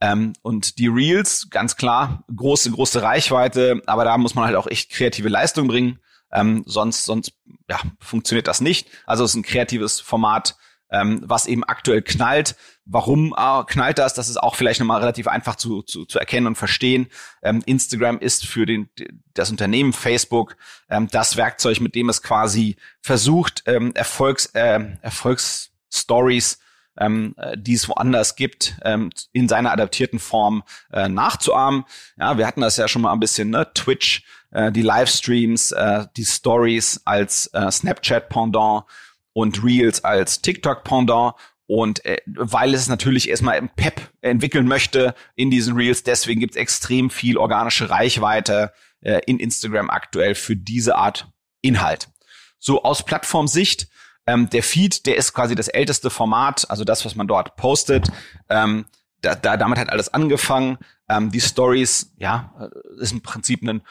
Ähm, 0.00 0.34
und 0.42 0.78
die 0.78 0.86
Reels, 0.86 1.50
ganz 1.50 1.76
klar, 1.76 2.22
große 2.34 2.70
große 2.70 3.02
Reichweite, 3.02 3.82
aber 3.86 4.04
da 4.04 4.16
muss 4.16 4.36
man 4.36 4.44
halt 4.44 4.54
auch 4.54 4.68
echt 4.68 4.92
kreative 4.92 5.28
Leistung 5.28 5.66
bringen. 5.66 5.98
Ähm, 6.30 6.62
sonst 6.66 7.04
sonst 7.04 7.32
ja, 7.68 7.80
funktioniert 7.98 8.46
das 8.46 8.60
nicht. 8.60 8.86
Also 9.06 9.24
es 9.24 9.32
ist 9.32 9.36
ein 9.36 9.42
kreatives 9.42 9.98
Format, 9.98 10.56
ähm, 10.92 11.20
was 11.24 11.46
eben 11.46 11.64
aktuell 11.64 12.02
knallt. 12.02 12.54
Warum 12.92 13.34
äh, 13.36 13.64
knallt 13.64 13.98
das? 13.98 14.14
Das 14.14 14.28
ist 14.28 14.36
auch 14.36 14.56
vielleicht 14.56 14.80
nochmal 14.80 15.00
relativ 15.00 15.28
einfach 15.28 15.56
zu, 15.56 15.82
zu, 15.82 16.04
zu 16.04 16.18
erkennen 16.18 16.48
und 16.48 16.56
verstehen. 16.56 17.08
Ähm, 17.42 17.62
Instagram 17.66 18.18
ist 18.18 18.46
für 18.46 18.66
den, 18.66 18.90
das 19.34 19.50
Unternehmen 19.50 19.92
Facebook 19.92 20.56
ähm, 20.88 21.08
das 21.10 21.36
Werkzeug, 21.36 21.80
mit 21.80 21.94
dem 21.94 22.08
es 22.08 22.22
quasi 22.22 22.76
versucht, 23.00 23.62
ähm, 23.66 23.94
Erfolgs, 23.94 24.46
äh, 24.54 24.80
Erfolgsstories 25.02 26.58
ähm, 26.98 27.34
äh, 27.38 27.56
die 27.56 27.74
es 27.74 27.88
woanders 27.88 28.36
gibt, 28.36 28.76
ähm, 28.84 29.10
in 29.32 29.48
seiner 29.48 29.72
adaptierten 29.72 30.18
Form 30.18 30.62
äh, 30.92 31.08
nachzuahmen. 31.08 31.84
Ja, 32.18 32.38
wir 32.38 32.46
hatten 32.46 32.60
das 32.60 32.76
ja 32.76 32.88
schon 32.88 33.02
mal 33.02 33.12
ein 33.12 33.20
bisschen, 33.20 33.50
ne? 33.50 33.72
Twitch, 33.74 34.24
äh, 34.50 34.70
die 34.70 34.82
Livestreams, 34.82 35.72
äh, 35.72 36.06
die 36.16 36.24
Stories 36.24 37.00
als 37.04 37.46
äh, 37.48 37.70
Snapchat-Pendant 37.70 38.84
und 39.32 39.64
Reels 39.64 40.04
als 40.04 40.42
TikTok-Pendant. 40.42 41.34
Und 41.70 42.04
äh, 42.04 42.16
weil 42.26 42.74
es 42.74 42.88
natürlich 42.88 43.28
erstmal 43.28 43.56
im 43.56 43.68
Pep 43.68 44.10
entwickeln 44.22 44.66
möchte 44.66 45.14
in 45.36 45.52
diesen 45.52 45.76
Reels, 45.76 46.02
deswegen 46.02 46.40
gibt 46.40 46.56
es 46.56 46.60
extrem 46.60 47.10
viel 47.10 47.38
organische 47.38 47.88
Reichweite 47.88 48.72
äh, 49.02 49.20
in 49.26 49.38
Instagram 49.38 49.88
aktuell 49.88 50.34
für 50.34 50.56
diese 50.56 50.96
Art 50.96 51.28
Inhalt. 51.60 52.08
So 52.58 52.82
aus 52.82 53.04
Plattformsicht, 53.04 53.86
ähm, 54.26 54.50
der 54.50 54.64
Feed, 54.64 55.06
der 55.06 55.16
ist 55.16 55.32
quasi 55.32 55.54
das 55.54 55.68
älteste 55.68 56.10
Format, 56.10 56.68
also 56.68 56.82
das, 56.82 57.04
was 57.04 57.14
man 57.14 57.28
dort 57.28 57.54
postet. 57.54 58.10
Ähm, 58.48 58.86
da, 59.20 59.36
da, 59.36 59.56
damit 59.56 59.78
hat 59.78 59.90
alles 59.90 60.12
angefangen. 60.12 60.76
Ähm, 61.08 61.30
die 61.30 61.40
Stories, 61.40 62.12
ja, 62.16 62.52
äh, 62.58 63.00
ist 63.00 63.12
im 63.12 63.20
Prinzip 63.20 63.62
ein 63.62 63.82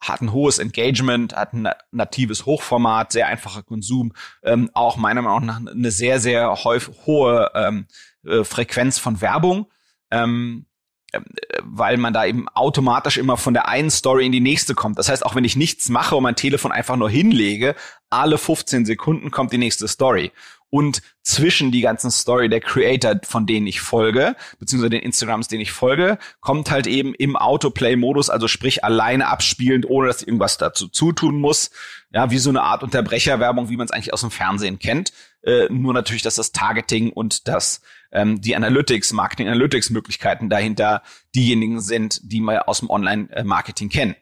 hat 0.00 0.20
ein 0.20 0.32
hohes 0.32 0.58
Engagement, 0.58 1.34
hat 1.34 1.54
ein 1.54 1.68
natives 1.90 2.46
Hochformat, 2.46 3.12
sehr 3.12 3.26
einfacher 3.26 3.62
Konsum, 3.62 4.12
ähm, 4.42 4.70
auch 4.74 4.96
meiner 4.96 5.22
Meinung 5.22 5.46
nach 5.46 5.60
eine 5.72 5.90
sehr, 5.90 6.20
sehr 6.20 6.54
hohe 6.64 7.50
ähm, 7.54 7.86
äh, 8.26 8.44
Frequenz 8.44 8.98
von 8.98 9.20
Werbung. 9.20 9.66
Ähm, 10.10 10.66
ähm, 11.14 11.24
weil 11.62 11.96
man 11.96 12.12
da 12.12 12.24
eben 12.24 12.48
automatisch 12.48 13.18
immer 13.18 13.36
von 13.36 13.54
der 13.54 13.68
einen 13.68 13.90
Story 13.90 14.26
in 14.26 14.32
die 14.32 14.40
nächste 14.40 14.74
kommt. 14.74 14.98
Das 14.98 15.08
heißt, 15.08 15.24
auch 15.24 15.34
wenn 15.34 15.44
ich 15.44 15.56
nichts 15.56 15.88
mache 15.88 16.16
und 16.16 16.22
mein 16.22 16.36
Telefon 16.36 16.72
einfach 16.72 16.96
nur 16.96 17.08
hinlege, 17.08 17.74
alle 18.10 18.38
15 18.38 18.84
Sekunden 18.84 19.30
kommt 19.30 19.52
die 19.52 19.58
nächste 19.58 19.88
Story 19.88 20.32
und 20.74 21.02
zwischen 21.22 21.70
die 21.70 21.82
ganzen 21.82 22.10
Story 22.10 22.48
der 22.48 22.58
Creator, 22.58 23.20
von 23.22 23.46
denen 23.46 23.68
ich 23.68 23.80
folge, 23.80 24.34
beziehungsweise 24.58 24.90
den 24.90 25.02
Instagrams, 25.02 25.46
denen 25.46 25.60
ich 25.60 25.70
folge, 25.70 26.18
kommt 26.40 26.72
halt 26.72 26.88
eben 26.88 27.14
im 27.14 27.36
Autoplay-Modus, 27.36 28.28
also 28.28 28.48
sprich 28.48 28.82
alleine 28.82 29.28
abspielend, 29.28 29.88
ohne 29.88 30.08
dass 30.08 30.22
ich 30.22 30.26
irgendwas 30.26 30.58
dazu 30.58 30.88
zutun 30.88 31.36
muss. 31.36 31.70
Ja, 32.12 32.32
wie 32.32 32.38
so 32.38 32.50
eine 32.50 32.62
Art 32.62 32.82
Unterbrecherwerbung, 32.82 33.68
wie 33.68 33.76
man 33.76 33.84
es 33.84 33.92
eigentlich 33.92 34.12
aus 34.12 34.22
dem 34.22 34.32
Fernsehen 34.32 34.80
kennt. 34.80 35.12
Äh, 35.42 35.68
nur 35.70 35.94
natürlich, 35.94 36.22
dass 36.22 36.34
das 36.34 36.50
Targeting 36.50 37.12
und 37.12 37.46
das 37.46 37.80
ähm, 38.10 38.40
die 38.40 38.56
Analytics, 38.56 39.12
Marketing 39.12 39.46
Analytics 39.46 39.90
Möglichkeiten 39.90 40.50
dahinter 40.50 41.04
diejenigen 41.36 41.80
sind, 41.82 42.18
die 42.24 42.40
wir 42.40 42.68
aus 42.68 42.80
dem 42.80 42.90
Online-Marketing 42.90 43.90
kennen. 43.90 44.16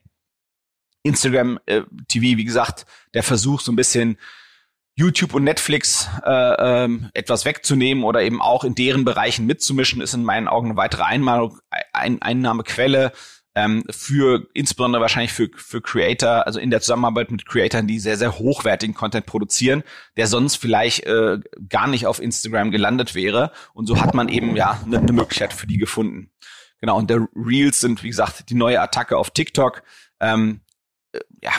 Instagram 1.02 1.58
äh, 1.64 1.80
TV, 2.08 2.36
wie 2.36 2.44
gesagt, 2.44 2.84
der 3.14 3.22
Versuch 3.22 3.62
so 3.62 3.72
ein 3.72 3.76
bisschen 3.76 4.18
YouTube 4.94 5.34
und 5.34 5.44
Netflix 5.44 6.08
äh, 6.24 6.84
ähm, 6.84 7.10
etwas 7.14 7.44
wegzunehmen 7.44 8.04
oder 8.04 8.22
eben 8.22 8.42
auch 8.42 8.64
in 8.64 8.74
deren 8.74 9.04
Bereichen 9.04 9.46
mitzumischen, 9.46 10.02
ist 10.02 10.14
in 10.14 10.24
meinen 10.24 10.48
Augen 10.48 10.68
eine 10.68 10.76
weitere 10.76 11.02
Einmal 11.02 11.50
ein 11.92 12.20
Einnahmequelle 12.20 13.12
ähm, 13.54 13.84
für 13.90 14.46
insbesondere 14.54 15.02
wahrscheinlich 15.02 15.32
für, 15.32 15.50
für 15.54 15.80
Creator, 15.80 16.46
also 16.46 16.58
in 16.58 16.70
der 16.70 16.80
Zusammenarbeit 16.80 17.30
mit 17.30 17.46
Creatoren, 17.46 17.86
die 17.86 17.98
sehr, 17.98 18.16
sehr 18.16 18.38
hochwertigen 18.38 18.94
Content 18.94 19.26
produzieren, 19.26 19.82
der 20.16 20.26
sonst 20.26 20.56
vielleicht 20.56 21.04
äh, 21.04 21.38
gar 21.68 21.86
nicht 21.86 22.06
auf 22.06 22.20
Instagram 22.20 22.70
gelandet 22.70 23.14
wäre. 23.14 23.52
Und 23.74 23.86
so 23.86 24.00
hat 24.00 24.14
man 24.14 24.28
eben 24.28 24.56
ja 24.56 24.80
eine 24.84 25.02
ne 25.02 25.12
Möglichkeit 25.12 25.52
für 25.52 25.66
die 25.66 25.78
gefunden. 25.78 26.30
Genau, 26.80 26.98
und 26.98 27.10
der 27.10 27.28
Reels 27.34 27.80
sind, 27.80 28.02
wie 28.02 28.08
gesagt, 28.08 28.48
die 28.48 28.54
neue 28.54 28.80
Attacke 28.80 29.16
auf 29.16 29.30
TikTok. 29.30 29.82
Ähm, 30.20 30.60
ja, 31.40 31.52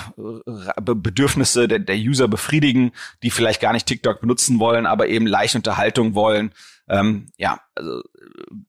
Bedürfnisse 0.81 1.67
der, 1.67 1.79
der 1.79 1.95
User 1.95 2.27
befriedigen, 2.27 2.91
die 3.21 3.31
vielleicht 3.31 3.61
gar 3.61 3.73
nicht 3.73 3.85
TikTok 3.85 4.21
benutzen 4.21 4.59
wollen, 4.59 4.85
aber 4.85 5.07
eben 5.07 5.27
leicht 5.27 5.55
Unterhaltung 5.55 6.15
wollen. 6.15 6.53
Ähm, 6.87 7.27
ja, 7.37 7.61
also 7.75 8.01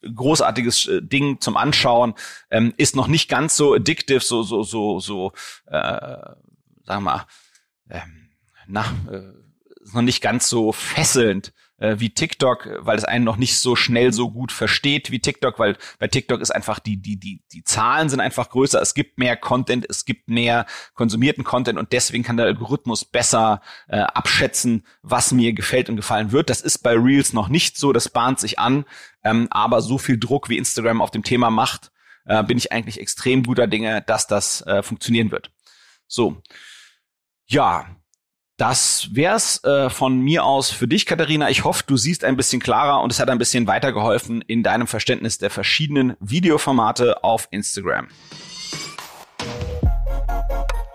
großartiges 0.02 0.86
äh, 0.86 1.02
Ding 1.02 1.40
zum 1.40 1.56
Anschauen, 1.56 2.14
ähm, 2.50 2.72
ist 2.76 2.96
noch 2.96 3.08
nicht 3.08 3.28
ganz 3.28 3.56
so 3.56 3.74
addictive, 3.74 4.20
so 4.20 4.42
so 4.42 4.62
so 4.62 5.00
so, 5.00 5.32
äh, 5.66 5.80
sagen 5.80 6.36
wir 6.86 7.00
mal, 7.00 7.26
ähm, 7.90 8.30
na, 8.66 8.84
äh, 9.10 9.82
ist 9.82 9.94
noch 9.94 10.02
nicht 10.02 10.20
ganz 10.22 10.48
so 10.48 10.72
fesselnd 10.72 11.52
äh, 11.78 11.96
wie 11.98 12.10
TikTok, 12.10 12.68
weil 12.78 12.96
es 12.96 13.04
einen 13.04 13.24
noch 13.24 13.36
nicht 13.36 13.58
so 13.58 13.76
schnell 13.76 14.12
so 14.12 14.30
gut 14.30 14.52
versteht 14.52 15.10
wie 15.10 15.18
TikTok, 15.18 15.58
weil 15.58 15.76
bei 15.98 16.08
TikTok 16.08 16.40
ist 16.40 16.50
einfach 16.50 16.78
die, 16.78 16.96
die, 16.96 17.18
die, 17.18 17.42
die 17.52 17.64
Zahlen 17.64 18.08
sind 18.08 18.20
einfach 18.20 18.50
größer, 18.50 18.80
es 18.80 18.94
gibt 18.94 19.18
mehr 19.18 19.36
Content, 19.36 19.86
es 19.88 20.04
gibt 20.04 20.28
mehr 20.28 20.66
konsumierten 20.94 21.44
Content 21.44 21.78
und 21.78 21.92
deswegen 21.92 22.24
kann 22.24 22.36
der 22.36 22.46
Algorithmus 22.46 23.04
besser 23.04 23.60
äh, 23.88 23.98
abschätzen, 23.98 24.86
was 25.02 25.32
mir 25.32 25.52
gefällt 25.52 25.88
und 25.88 25.96
gefallen 25.96 26.32
wird. 26.32 26.50
Das 26.50 26.60
ist 26.60 26.78
bei 26.78 26.94
Reels 26.94 27.32
noch 27.32 27.48
nicht 27.48 27.76
so, 27.76 27.92
das 27.92 28.08
bahnt 28.08 28.38
sich 28.38 28.58
an, 28.58 28.84
ähm, 29.22 29.48
aber 29.50 29.82
so 29.82 29.98
viel 29.98 30.18
Druck 30.18 30.48
wie 30.48 30.58
Instagram 30.58 31.00
auf 31.00 31.10
dem 31.10 31.24
Thema 31.24 31.50
macht, 31.50 31.90
äh, 32.26 32.42
bin 32.42 32.58
ich 32.58 32.72
eigentlich 32.72 33.00
extrem 33.00 33.42
guter 33.42 33.66
Dinge, 33.66 34.02
dass 34.02 34.26
das 34.26 34.62
äh, 34.62 34.82
funktionieren 34.82 35.30
wird. 35.30 35.50
So. 36.06 36.42
Ja, 37.46 37.86
das 38.56 39.08
wär's 39.12 39.62
äh, 39.64 39.90
von 39.90 40.20
mir 40.20 40.44
aus 40.44 40.70
für 40.70 40.86
dich, 40.86 41.06
Katharina. 41.06 41.50
Ich 41.50 41.64
hoffe, 41.64 41.82
du 41.86 41.96
siehst 41.96 42.24
ein 42.24 42.36
bisschen 42.36 42.60
klarer 42.60 43.02
und 43.02 43.10
es 43.10 43.18
hat 43.18 43.28
ein 43.28 43.38
bisschen 43.38 43.66
weitergeholfen 43.66 44.42
in 44.42 44.62
deinem 44.62 44.86
Verständnis 44.86 45.38
der 45.38 45.50
verschiedenen 45.50 46.16
Videoformate 46.20 47.24
auf 47.24 47.48
Instagram. 47.50 48.08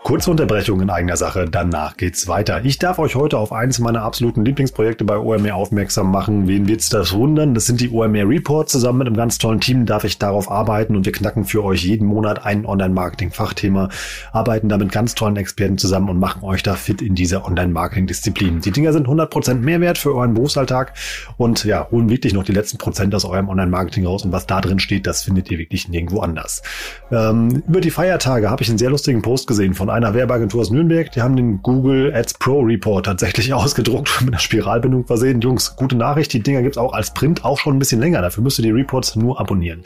Kurze 0.10 0.32
Unterbrechung 0.32 0.82
in 0.82 0.90
eigener 0.90 1.18
Sache, 1.18 1.46
danach 1.48 1.96
geht's 1.96 2.28
weiter. 2.28 2.66
Ich 2.66 2.80
darf 2.80 2.98
euch 2.98 3.14
heute 3.14 3.38
auf 3.38 3.52
eines 3.52 3.78
meiner 3.78 4.02
absoluten 4.02 4.44
Lieblingsprojekte 4.44 5.04
bei 5.04 5.20
OMR 5.20 5.54
aufmerksam 5.54 6.10
machen. 6.10 6.48
Wen 6.48 6.68
wird's 6.68 6.90
das 6.90 7.14
wundern? 7.14 7.54
Das 7.54 7.68
sind 7.68 7.80
die 7.80 7.92
OMR 7.92 8.28
Reports. 8.28 8.72
Zusammen 8.72 8.98
mit 8.98 9.08
einem 9.08 9.16
ganz 9.16 9.38
tollen 9.38 9.60
Team 9.60 9.86
darf 9.86 10.06
ich 10.06 10.18
darauf 10.18 10.50
arbeiten 10.50 10.96
und 10.96 11.06
wir 11.06 11.12
knacken 11.12 11.46
für 11.46 11.64
euch 11.64 11.84
jeden 11.84 12.08
Monat 12.08 12.44
ein 12.44 12.66
Online-Marketing-Fachthema, 12.66 13.90
arbeiten 14.32 14.68
da 14.68 14.80
mit 14.80 14.92
ganz 14.92 15.14
tollen 15.14 15.38
Experten 15.38 15.78
zusammen 15.78 16.10
und 16.10 16.18
machen 16.18 16.44
euch 16.44 16.64
da 16.64 16.74
fit 16.74 17.04
in 17.04 17.14
dieser 17.14 17.46
Online-Marketing-Disziplin. 17.46 18.62
Die 18.62 18.72
Dinger 18.72 18.94
sind 18.94 19.06
100% 19.06 19.60
Mehrwert 19.60 20.00
für 20.00 20.16
euren 20.16 20.34
Berufsalltag 20.34 20.94
und 21.38 21.66
ja, 21.66 21.88
holen 21.92 22.10
wirklich 22.10 22.34
noch 22.34 22.44
die 22.44 22.54
letzten 22.54 22.80
Prozent 22.80 23.14
aus 23.14 23.26
eurem 23.26 23.48
Online-Marketing 23.48 24.08
raus 24.08 24.26
und 24.26 24.32
was 24.32 24.48
da 24.48 24.60
drin 24.60 24.80
steht, 24.80 25.06
das 25.06 25.22
findet 25.22 25.52
ihr 25.52 25.60
wirklich 25.60 25.88
nirgendwo 25.88 26.22
anders. 26.22 26.64
Ähm, 27.12 27.62
über 27.68 27.80
die 27.80 27.92
Feiertage 27.92 28.50
habe 28.50 28.64
ich 28.64 28.70
einen 28.70 28.80
sehr 28.80 28.90
lustigen 28.90 29.22
Post 29.22 29.46
gesehen 29.46 29.76
von 29.76 29.92
einem 29.92 29.99
einer 30.00 30.14
Werbeagentur 30.14 30.62
aus 30.62 30.72
Nürnberg. 30.72 31.12
Die 31.12 31.22
haben 31.22 31.36
den 31.36 31.62
Google 31.62 32.14
Ads 32.14 32.36
Pro 32.36 32.62
Report 32.62 33.06
tatsächlich 33.06 33.54
ausgedruckt 33.54 34.22
mit 34.22 34.30
einer 34.30 34.40
Spiralbindung 34.40 35.06
versehen. 35.06 35.42
Jungs, 35.42 35.76
gute 35.76 35.96
Nachricht, 35.96 36.34
die 36.34 36.42
Dinger 36.42 36.62
gibt's 36.62 36.78
auch 36.78 36.94
als 36.94 37.14
Print 37.14 37.44
auch 37.46 37.60
schon 37.60 37.76
ein 37.76 37.80
bisschen 37.80 38.00
länger. 38.00 38.22
Dafür 38.22 38.44
müsst 38.44 38.60
ihr 38.60 38.64
die 38.64 38.72
Reports 38.72 39.16
nur 39.16 39.40
abonnieren. 39.40 39.84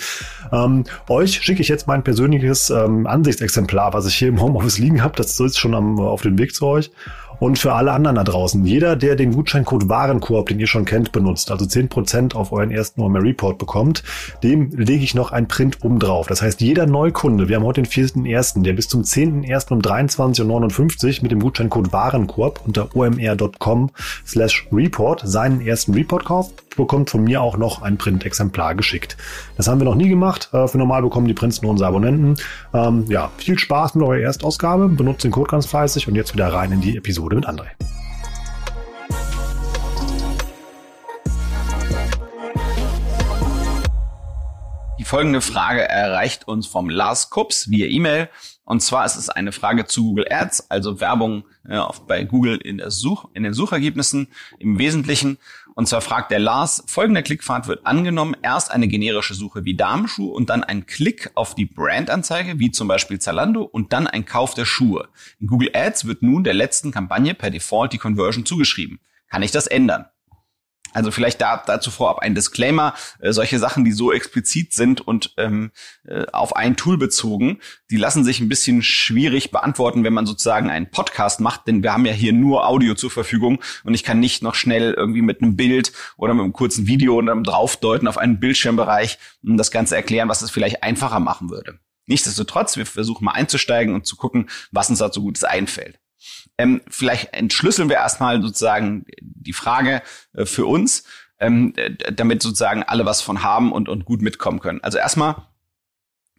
Ähm, 0.52 0.84
euch 1.10 1.41
schicke 1.41 1.62
ich 1.62 1.67
jetzt 1.67 1.88
mein 1.88 2.04
persönliches 2.04 2.69
ähm, 2.69 3.08
Ansichtsexemplar, 3.08 3.93
was 3.93 4.06
ich 4.06 4.15
hier 4.15 4.28
im 4.28 4.41
Homeoffice 4.41 4.78
liegen 4.78 5.04
habe. 5.04 5.15
Das 5.15 5.39
ist 5.39 5.58
schon 5.58 5.73
am, 5.73 5.99
auf 5.99 6.21
dem 6.21 6.38
Weg 6.38 6.54
zu 6.54 6.65
euch. 6.67 6.91
Und 7.39 7.60
für 7.60 7.74
alle 7.74 7.91
anderen 7.91 8.15
da 8.15 8.24
draußen, 8.24 8.65
jeder, 8.65 8.96
der 8.96 9.15
den 9.15 9.34
Gutscheincode 9.34 9.89
Warenkorb, 9.89 10.48
den 10.48 10.60
ihr 10.60 10.67
schon 10.67 10.86
kennt, 10.86 11.12
benutzt, 11.12 11.52
also 11.52 11.65
10% 11.65 12.36
auf 12.36 12.52
euren 12.52 12.72
ersten 12.72 13.02
OMR 13.02 13.22
Report 13.22 13.58
bekommt, 13.58 14.04
dem 14.43 14.72
lege 14.72 15.04
ich 15.04 15.15
noch 15.15 15.32
ein 15.32 15.48
Print 15.48 15.84
oben 15.84 16.00
drauf. 16.00 16.28
Das 16.28 16.41
heißt, 16.41 16.62
jeder 16.62 16.86
Neukunde, 16.86 17.50
wir 17.50 17.58
haben 17.58 17.63
heute 17.63 17.82
den 17.82 17.91
4.1., 17.91 18.63
der 18.63 18.74
bis 18.74 18.88
zum 18.88 19.02
10.1. 19.02 19.74
um 19.74 19.80
23.59 19.80 21.17
Uhr 21.17 21.24
mit 21.24 21.32
dem 21.32 21.39
Gutscheincode 21.39 21.91
Warenkorb 21.91 22.62
unter 22.65 22.96
omr.com 22.96 23.91
slash 24.26 24.67
report 24.72 25.22
seinen 25.26 25.62
ersten 25.62 25.93
Report 25.93 26.26
kauft, 26.26 26.63
bekommt 26.76 27.10
von 27.10 27.24
mir 27.24 27.41
auch 27.41 27.58
noch 27.58 27.82
ein 27.82 27.98
Print-Exemplar 27.98 28.76
geschickt. 28.76 29.17
Das 29.58 29.67
haben 29.67 29.80
wir 29.80 29.86
noch 29.86 29.96
nie 29.96 30.10
gemacht. 30.10 30.50
Äh, 30.54 30.67
für 30.67 30.78
normal 30.78 31.02
bekommen 31.02 31.28
die 31.28 31.34
Prints 31.34 31.62
nur 31.62 31.72
unsere 31.72 31.89
Abonnenten. 31.89 32.36
Ähm, 32.74 33.06
ja, 33.10 33.32
viel 33.38 33.60
Spaß 33.60 33.96
mit 33.96 34.04
eurer 34.08 34.19
Erstausgabe. 34.19 34.88
Benutzt 34.89 35.24
den 35.24 35.32
Code 35.32 35.50
ganz 35.50 35.65
fleißig 35.65 36.08
und 36.08 36.15
jetzt 36.15 36.34
wieder 36.34 36.48
rein 36.48 36.72
in 36.72 36.82
die 36.82 36.98
Episode 36.98 37.23
mit 37.32 37.48
André. 37.48 37.68
Die 45.04 45.06
folgende 45.06 45.42
Frage 45.42 45.82
erreicht 45.82 46.48
uns 46.48 46.66
vom 46.66 46.90
Lars 46.90 47.30
Kups 47.30 47.70
via 47.70 47.88
E-Mail. 47.88 48.30
Und 48.66 48.82
zwar 48.82 49.06
ist 49.06 49.18
es 49.18 49.30
eine 49.30 49.52
Frage 49.52 49.86
zu 49.86 50.04
Google 50.04 50.28
Ads, 50.30 50.70
also 50.72 51.02
Werbung 51.02 51.44
äh, 51.68 51.82
bei 52.08 52.24
Google 52.24 52.58
in, 52.58 52.82
Such, 52.88 53.28
in 53.34 53.44
den 53.44 53.54
Suchergebnissen 53.54 54.30
im 54.60 54.80
Wesentlichen. 54.80 55.40
Und 55.76 55.88
zwar 55.88 56.02
fragt 56.02 56.32
der 56.32 56.40
Lars, 56.40 56.84
folgender 56.88 57.24
Klickpfad 57.24 57.68
wird 57.68 57.86
angenommen, 57.86 58.36
erst 58.42 58.72
eine 58.72 58.88
generische 58.88 59.34
Suche 59.34 59.66
wie 59.66 59.76
Damenschuh 59.76 60.30
und 60.30 60.50
dann 60.50 60.64
ein 60.64 60.86
Klick 60.86 61.32
auf 61.34 61.56
die 61.56 61.66
Brandanzeige, 61.66 62.60
wie 62.60 62.72
zum 62.72 62.88
Beispiel 62.88 63.20
Zalando, 63.20 63.64
und 63.64 63.92
dann 63.92 64.06
ein 64.06 64.26
Kauf 64.26 64.54
der 64.54 64.66
Schuhe. 64.66 65.10
In 65.40 65.48
Google 65.48 65.72
Ads 65.74 66.06
wird 66.06 66.22
nun 66.22 66.44
der 66.44 66.54
letzten 66.54 66.92
Kampagne 66.92 67.34
per 67.34 67.50
Default 67.50 67.94
die 67.94 67.98
Conversion 67.98 68.46
zugeschrieben. 68.46 69.00
Kann 69.30 69.42
ich 69.42 69.52
das 69.52 69.66
ändern? 69.66 70.06
Also 70.93 71.12
vielleicht 71.12 71.41
da, 71.41 71.62
dazu 71.65 71.91
vorab 71.91 72.19
ein 72.19 72.36
Disclaimer. 72.36 72.93
Äh, 73.19 73.34
solche 73.34 73.60
Sachen, 73.60 73.84
die 73.84 73.91
so 73.91 74.13
explizit 74.13 74.73
sind 74.73 75.01
und 75.01 75.34
ähm, 75.38 75.71
äh, 76.06 76.25
auf 76.32 76.56
ein 76.56 76.75
Tool 76.75 76.97
bezogen, 76.97 77.60
die 77.89 77.97
lassen 77.97 78.23
sich 78.23 78.39
ein 78.39 78.49
bisschen 78.49 78.82
schwierig 78.82 79.51
beantworten, 79.51 80.03
wenn 80.03 80.13
man 80.13 80.25
sozusagen 80.25 80.69
einen 80.69 80.89
Podcast 80.89 81.39
macht, 81.39 81.67
denn 81.67 81.84
wir 81.84 81.93
haben 81.93 82.06
ja 82.06 82.13
hier 82.13 82.34
nur 82.34 82.67
Audio 82.67 82.93
zur 82.95 83.12
Verfügung 83.12 83.60
und 83.84 83.93
ich 83.93 84.03
kann 84.03 84.19
nicht 84.19 84.43
noch 84.43 84.56
schnell 84.56 84.93
irgendwie 84.93 85.21
mit 85.21 85.41
einem 85.41 85.56
Bild 85.56 85.91
oder 86.17 86.34
mit 86.34 86.43
einem 86.43 86.53
kurzen 86.53 86.88
Video 86.88 87.17
und 87.17 87.29
einem 87.29 87.43
draufdeuten 87.43 88.08
auf 88.08 88.17
einen 88.17 88.39
Bildschirmbereich 88.39 89.17
und 89.43 89.58
das 89.58 89.71
Ganze 89.71 89.95
erklären, 89.95 90.29
was 90.29 90.41
es 90.41 90.51
vielleicht 90.51 90.84
einfacher 90.84 91.19
machen 91.19 91.49
würde. 91.49 91.79
Nichtsdestotrotz, 92.06 92.75
wir 92.75 92.86
versuchen 92.86 93.25
mal 93.25 93.32
einzusteigen 93.32 93.95
und 93.95 94.06
zu 94.06 94.15
gucken, 94.15 94.49
was 94.71 94.89
uns 94.89 94.99
dazu 94.99 95.21
Gutes 95.21 95.43
einfällt. 95.43 95.99
Ähm, 96.58 96.82
vielleicht 96.88 97.34
entschlüsseln 97.34 97.90
wir 97.90 97.98
erstmal 97.98 98.42
sozusagen 98.42 99.06
die 99.22 99.54
Frage 99.54 100.02
äh, 100.34 100.46
für 100.46 100.66
uns, 100.66 101.04
ähm, 101.40 101.74
damit 102.14 102.42
sozusagen 102.42 102.84
alle 102.84 103.06
was 103.06 103.22
von 103.22 103.44
haben 103.44 103.72
und, 103.72 103.90
und 103.90 104.06
gut 104.06 104.22
mitkommen 104.22 104.60
können. 104.60 104.82
Also 104.82 104.98
erstmal 104.98 105.48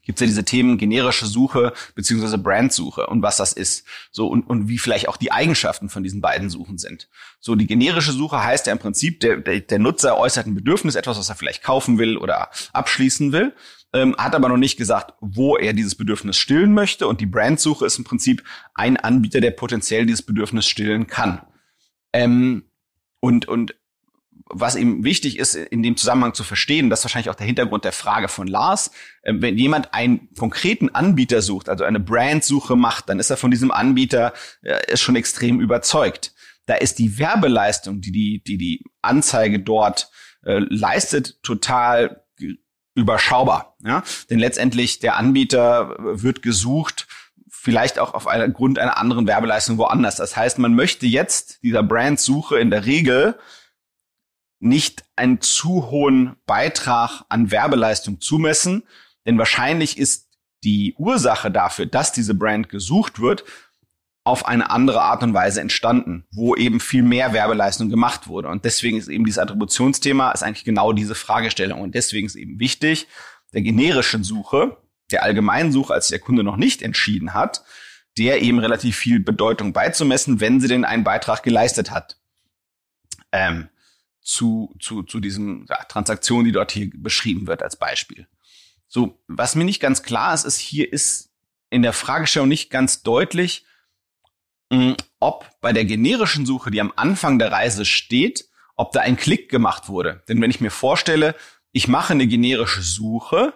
gibt 0.05 0.18
es 0.18 0.20
ja 0.20 0.27
diese 0.27 0.44
Themen 0.44 0.79
generische 0.79 1.27
Suche 1.27 1.73
beziehungsweise 1.94 2.38
Brandsuche 2.38 3.07
und 3.07 3.23
was 3.23 3.37
das 3.37 3.53
ist. 3.53 3.87
So 4.11 4.29
und, 4.29 4.42
und 4.42 4.68
wie 4.68 4.79
vielleicht 4.79 5.09
auch 5.09 5.16
die 5.16 5.33
Eigenschaften 5.33 5.88
von 5.88 6.03
diesen 6.03 6.20
beiden 6.20 6.51
Suchen 6.51 6.79
sind. 6.79 7.09
So 7.40 7.55
die 7.55 7.66
generische 7.66 8.12
Suche 8.12 8.42
heißt 8.42 8.66
ja 8.66 8.73
im 8.73 8.79
Prinzip, 8.79 9.20
der, 9.20 9.38
der, 9.38 9.61
der 9.61 9.79
Nutzer 9.79 10.18
äußert 10.18 10.47
ein 10.47 10.55
Bedürfnis, 10.55 10.94
etwas, 10.94 11.18
was 11.18 11.29
er 11.29 11.35
vielleicht 11.35 11.62
kaufen 11.62 11.99
will 11.99 12.16
oder 12.16 12.51
abschließen 12.73 13.33
will 13.33 13.55
ähm, 13.94 14.14
hat 14.18 14.35
aber 14.35 14.48
noch 14.48 14.59
nicht 14.59 14.76
gesagt, 14.76 15.14
wo 15.20 15.57
er 15.57 15.72
dieses 15.72 15.94
Bedürfnis 15.94 16.37
stillen 16.37 16.74
möchte. 16.74 17.07
Und 17.07 17.20
die 17.20 17.26
Brandsuche 17.26 17.87
ist 17.87 17.96
im 17.96 18.04
Prinzip 18.04 18.42
ein 18.74 18.96
Anbieter, 18.96 19.40
der 19.40 19.52
potenziell 19.52 20.04
dieses 20.04 20.22
Bedürfnis 20.22 20.66
stillen 20.66 21.07
kann. 21.07 21.40
Ähm, 22.12 22.64
und, 23.20 23.46
und 23.46 23.76
was 24.46 24.76
eben 24.76 25.04
wichtig 25.04 25.38
ist, 25.38 25.54
in 25.54 25.83
dem 25.83 25.96
Zusammenhang 25.96 26.35
zu 26.35 26.44
verstehen, 26.44 26.90
das 26.90 27.00
ist 27.00 27.04
wahrscheinlich 27.04 27.30
auch 27.30 27.37
der 27.37 27.46
Hintergrund 27.46 27.85
der 27.85 27.92
Frage 27.92 28.28
von 28.28 28.48
Lars, 28.48 28.90
äh, 29.22 29.33
wenn 29.37 29.57
jemand 29.57 29.94
einen 29.94 30.28
konkreten 30.35 30.88
Anbieter 30.90 31.40
sucht, 31.40 31.68
also 31.68 31.85
eine 31.85 32.00
Brandsuche 32.00 32.74
macht, 32.74 33.09
dann 33.09 33.20
ist 33.20 33.30
er 33.30 33.37
von 33.37 33.52
diesem 33.52 33.70
Anbieter 33.70 34.33
äh, 34.62 34.92
ist 34.92 35.02
schon 35.02 35.16
extrem 35.16 35.61
überzeugt. 35.61 36.35
Da 36.66 36.74
ist 36.74 36.98
die 36.98 37.18
Werbeleistung, 37.18 38.00
die 38.00 38.11
die, 38.11 38.42
die, 38.44 38.59
die 38.59 38.85
Anzeige 39.02 39.61
dort 39.61 40.11
äh, 40.44 40.59
leistet, 40.68 41.42
total 41.42 42.23
überschaubar. 42.94 43.76
Ja? 43.85 44.02
Denn 44.30 44.38
letztendlich 44.38 44.98
der 44.98 45.16
Anbieter 45.16 45.96
wird 45.98 46.42
gesucht, 46.42 47.07
vielleicht 47.50 47.98
auch 47.98 48.14
auf 48.14 48.26
einen 48.26 48.52
Grund 48.52 48.78
einer 48.78 48.98
anderen 48.98 49.26
Werbeleistung 49.26 49.78
woanders. 49.78 50.16
Das 50.16 50.37
heißt, 50.37 50.59
man 50.59 50.74
möchte 50.74 51.07
jetzt 51.07 51.62
dieser 51.62 51.83
Brandsuche 51.83 52.59
in 52.59 52.70
der 52.70 52.85
Regel 52.85 53.38
nicht 54.61 55.04
einen 55.16 55.40
zu 55.40 55.90
hohen 55.90 56.37
Beitrag 56.46 57.22
an 57.28 57.50
Werbeleistung 57.50 58.20
zumessen, 58.20 58.83
denn 59.26 59.38
wahrscheinlich 59.38 59.98
ist 59.98 60.28
die 60.62 60.94
Ursache 60.96 61.50
dafür, 61.50 61.87
dass 61.87 62.12
diese 62.12 62.35
Brand 62.35 62.68
gesucht 62.68 63.20
wird, 63.20 63.44
auf 64.24 64.46
eine 64.46 64.70
andere 64.70 65.02
Art 65.02 65.22
und 65.22 65.34
Weise 65.34 65.60
entstanden, 65.60 66.24
wo 66.32 66.56
eben 66.56 66.80
viel 66.80 67.02
mehr 67.02 67.34
Werbeleistung 67.34 67.90
gemacht 67.90 68.26
wurde. 68.26 68.48
Und 68.48 68.64
deswegen 68.64 68.96
ist 68.96 69.08
eben 69.08 69.26
dieses 69.26 69.38
Attributionsthema 69.38 70.32
ist 70.32 70.42
eigentlich 70.42 70.64
genau 70.64 70.94
diese 70.94 71.14
Fragestellung. 71.14 71.82
Und 71.82 71.94
deswegen 71.94 72.26
ist 72.26 72.34
eben 72.34 72.58
wichtig, 72.58 73.06
der 73.52 73.60
generischen 73.60 74.24
Suche, 74.24 74.78
der 75.10 75.22
allgemeinen 75.22 75.72
Suche, 75.72 75.92
als 75.92 76.08
der 76.08 76.20
Kunde 76.20 76.42
noch 76.42 76.56
nicht 76.56 76.80
entschieden 76.80 77.34
hat, 77.34 77.64
der 78.16 78.40
eben 78.40 78.58
relativ 78.58 78.96
viel 78.96 79.20
Bedeutung 79.20 79.74
beizumessen, 79.74 80.40
wenn 80.40 80.58
sie 80.58 80.68
denn 80.68 80.87
einen 80.87 81.04
Beitrag 81.04 81.42
geleistet 81.42 81.90
hat. 81.90 82.16
Ähm, 83.30 83.68
zu, 84.22 84.74
zu, 84.80 85.02
zu 85.02 85.20
diesem 85.20 85.66
ja, 85.68 85.76
Transaktion, 85.84 86.46
die 86.46 86.52
dort 86.52 86.72
hier 86.72 86.90
beschrieben 86.94 87.46
wird 87.46 87.62
als 87.62 87.76
Beispiel. 87.76 88.26
So, 88.88 89.22
was 89.28 89.54
mir 89.54 89.64
nicht 89.64 89.80
ganz 89.80 90.02
klar 90.02 90.32
ist, 90.32 90.44
ist, 90.44 90.58
hier 90.58 90.90
ist 90.90 91.30
in 91.68 91.82
der 91.82 91.92
Fragestellung 91.92 92.48
nicht 92.48 92.70
ganz 92.70 93.02
deutlich, 93.02 93.66
ob 95.20 95.46
bei 95.60 95.72
der 95.72 95.84
generischen 95.84 96.46
Suche, 96.46 96.70
die 96.70 96.80
am 96.80 96.92
Anfang 96.96 97.38
der 97.38 97.52
Reise 97.52 97.84
steht, 97.84 98.46
ob 98.76 98.92
da 98.92 99.00
ein 99.00 99.16
Klick 99.16 99.50
gemacht 99.50 99.88
wurde. 99.88 100.22
Denn 100.28 100.40
wenn 100.40 100.50
ich 100.50 100.60
mir 100.60 100.70
vorstelle, 100.70 101.34
ich 101.72 101.88
mache 101.88 102.12
eine 102.12 102.26
generische 102.26 102.82
Suche 102.82 103.54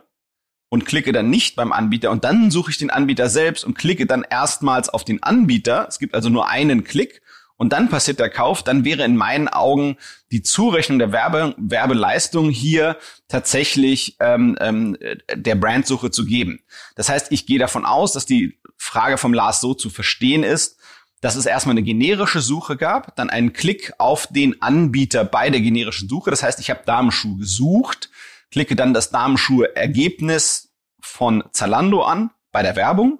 und 0.68 0.84
klicke 0.84 1.12
dann 1.12 1.30
nicht 1.30 1.56
beim 1.56 1.72
Anbieter 1.72 2.10
und 2.10 2.24
dann 2.24 2.50
suche 2.50 2.70
ich 2.70 2.78
den 2.78 2.90
Anbieter 2.90 3.28
selbst 3.28 3.64
und 3.64 3.74
klicke 3.76 4.06
dann 4.06 4.24
erstmals 4.28 4.88
auf 4.88 5.04
den 5.04 5.22
Anbieter, 5.22 5.86
es 5.88 5.98
gibt 5.98 6.14
also 6.14 6.28
nur 6.28 6.48
einen 6.48 6.84
Klick 6.84 7.22
und 7.56 7.72
dann 7.72 7.88
passiert 7.88 8.20
der 8.20 8.30
Kauf, 8.30 8.62
dann 8.62 8.84
wäre 8.84 9.04
in 9.04 9.16
meinen 9.16 9.48
Augen 9.48 9.96
die 10.30 10.42
Zurechnung 10.42 10.98
der 10.98 11.10
Werbe, 11.10 11.54
Werbeleistung 11.58 12.50
hier 12.50 12.96
tatsächlich 13.26 14.16
ähm, 14.20 14.56
ähm, 14.60 14.96
der 15.34 15.56
Brandsuche 15.56 16.10
zu 16.10 16.24
geben. 16.24 16.60
Das 16.94 17.08
heißt, 17.08 17.32
ich 17.32 17.46
gehe 17.46 17.58
davon 17.58 17.84
aus, 17.84 18.12
dass 18.12 18.26
die 18.26 18.60
Frage 18.76 19.18
vom 19.18 19.34
Lars 19.34 19.60
so 19.60 19.74
zu 19.74 19.90
verstehen 19.90 20.44
ist, 20.44 20.78
dass 21.20 21.36
es 21.36 21.46
erstmal 21.46 21.74
eine 21.74 21.82
generische 21.82 22.40
Suche 22.40 22.76
gab, 22.76 23.16
dann 23.16 23.30
einen 23.30 23.52
Klick 23.52 23.92
auf 23.98 24.26
den 24.28 24.62
Anbieter 24.62 25.24
bei 25.24 25.50
der 25.50 25.60
generischen 25.60 26.08
Suche. 26.08 26.30
Das 26.30 26.42
heißt, 26.42 26.60
ich 26.60 26.70
habe 26.70 26.82
Damenschuh 26.84 27.36
gesucht, 27.36 28.10
klicke 28.50 28.76
dann 28.76 28.94
das 28.94 29.10
Damenschuhe-Ergebnis 29.10 30.72
von 31.00 31.44
Zalando 31.52 32.02
an 32.02 32.30
bei 32.52 32.62
der 32.62 32.76
Werbung 32.76 33.18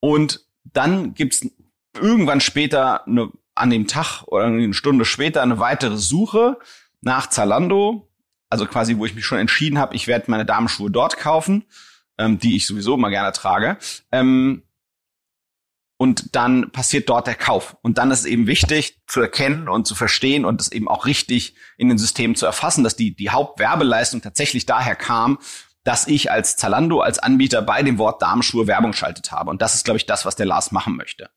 und 0.00 0.44
dann 0.64 1.14
gibt's 1.14 1.46
irgendwann 1.94 2.40
später 2.40 3.06
eine, 3.06 3.30
an 3.54 3.70
dem 3.70 3.86
Tag 3.86 4.22
oder 4.26 4.44
eine 4.44 4.74
Stunde 4.74 5.04
später 5.04 5.42
eine 5.42 5.58
weitere 5.58 5.96
Suche 5.96 6.58
nach 7.00 7.28
Zalando, 7.28 8.10
also 8.50 8.66
quasi, 8.66 8.96
wo 8.98 9.06
ich 9.06 9.14
mich 9.14 9.24
schon 9.24 9.38
entschieden 9.38 9.78
habe, 9.78 9.94
ich 9.94 10.06
werde 10.06 10.30
meine 10.30 10.44
Damenschuhe 10.44 10.90
dort 10.90 11.16
kaufen, 11.16 11.64
ähm, 12.18 12.38
die 12.38 12.56
ich 12.56 12.66
sowieso 12.66 12.94
immer 12.94 13.10
gerne 13.10 13.32
trage. 13.32 13.78
Ähm, 14.10 14.62
und 15.96 16.34
dann 16.34 16.70
passiert 16.72 17.08
dort 17.08 17.26
der 17.26 17.34
Kauf. 17.34 17.76
Und 17.82 17.98
dann 17.98 18.10
ist 18.10 18.20
es 18.20 18.24
eben 18.26 18.46
wichtig 18.46 19.00
zu 19.06 19.20
erkennen 19.20 19.68
und 19.68 19.86
zu 19.86 19.94
verstehen 19.94 20.44
und 20.44 20.60
es 20.60 20.72
eben 20.72 20.88
auch 20.88 21.06
richtig 21.06 21.54
in 21.76 21.88
den 21.88 21.98
Systemen 21.98 22.34
zu 22.34 22.46
erfassen, 22.46 22.82
dass 22.82 22.96
die, 22.96 23.14
die 23.14 23.30
Hauptwerbeleistung 23.30 24.20
tatsächlich 24.20 24.66
daher 24.66 24.96
kam, 24.96 25.38
dass 25.84 26.08
ich 26.08 26.30
als 26.30 26.56
Zalando, 26.56 27.00
als 27.00 27.18
Anbieter 27.18 27.62
bei 27.62 27.82
dem 27.82 27.98
Wort 27.98 28.22
Damenschuhe 28.22 28.66
Werbung 28.66 28.92
schaltet 28.92 29.30
habe. 29.30 29.50
Und 29.50 29.62
das 29.62 29.74
ist, 29.74 29.84
glaube 29.84 29.98
ich, 29.98 30.06
das, 30.06 30.24
was 30.24 30.34
der 30.34 30.46
Lars 30.46 30.72
machen 30.72 30.96
möchte. 30.96 31.30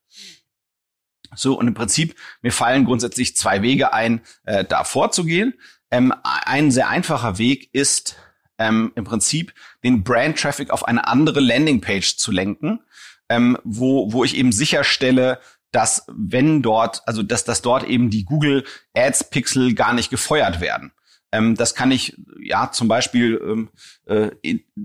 So, 1.36 1.58
und 1.58 1.68
im 1.68 1.74
Prinzip, 1.74 2.16
mir 2.40 2.52
fallen 2.52 2.86
grundsätzlich 2.86 3.36
zwei 3.36 3.62
Wege 3.62 3.92
ein, 3.92 4.22
äh, 4.44 4.64
da 4.64 4.84
vorzugehen. 4.84 5.54
Ähm, 5.90 6.14
ein 6.22 6.70
sehr 6.70 6.88
einfacher 6.88 7.38
Weg 7.38 7.68
ist 7.74 8.16
ähm, 8.58 8.92
im 8.96 9.04
Prinzip 9.04 9.54
den 9.84 10.02
Brand 10.02 10.38
Traffic 10.38 10.70
auf 10.70 10.88
eine 10.88 11.06
andere 11.06 11.40
Landingpage 11.40 12.16
zu 12.16 12.32
lenken, 12.32 12.80
ähm, 13.28 13.58
wo, 13.64 14.12
wo 14.12 14.24
ich 14.24 14.36
eben 14.36 14.52
sicherstelle, 14.52 15.38
dass 15.72 16.04
wenn 16.08 16.62
dort, 16.62 17.02
also 17.06 17.22
dass, 17.22 17.44
dass 17.44 17.62
dort 17.62 17.84
eben 17.84 18.10
die 18.10 18.24
Google 18.24 18.64
Ads 18.94 19.30
Pixel 19.30 19.74
gar 19.74 19.92
nicht 19.92 20.10
gefeuert 20.10 20.60
werden. 20.60 20.92
Ähm, 21.30 21.56
das 21.56 21.74
kann 21.74 21.90
ich 21.90 22.16
ja 22.40 22.70
zum 22.72 22.88
Beispiel 22.88 23.40
ähm, 23.42 23.68
äh, 24.06 24.30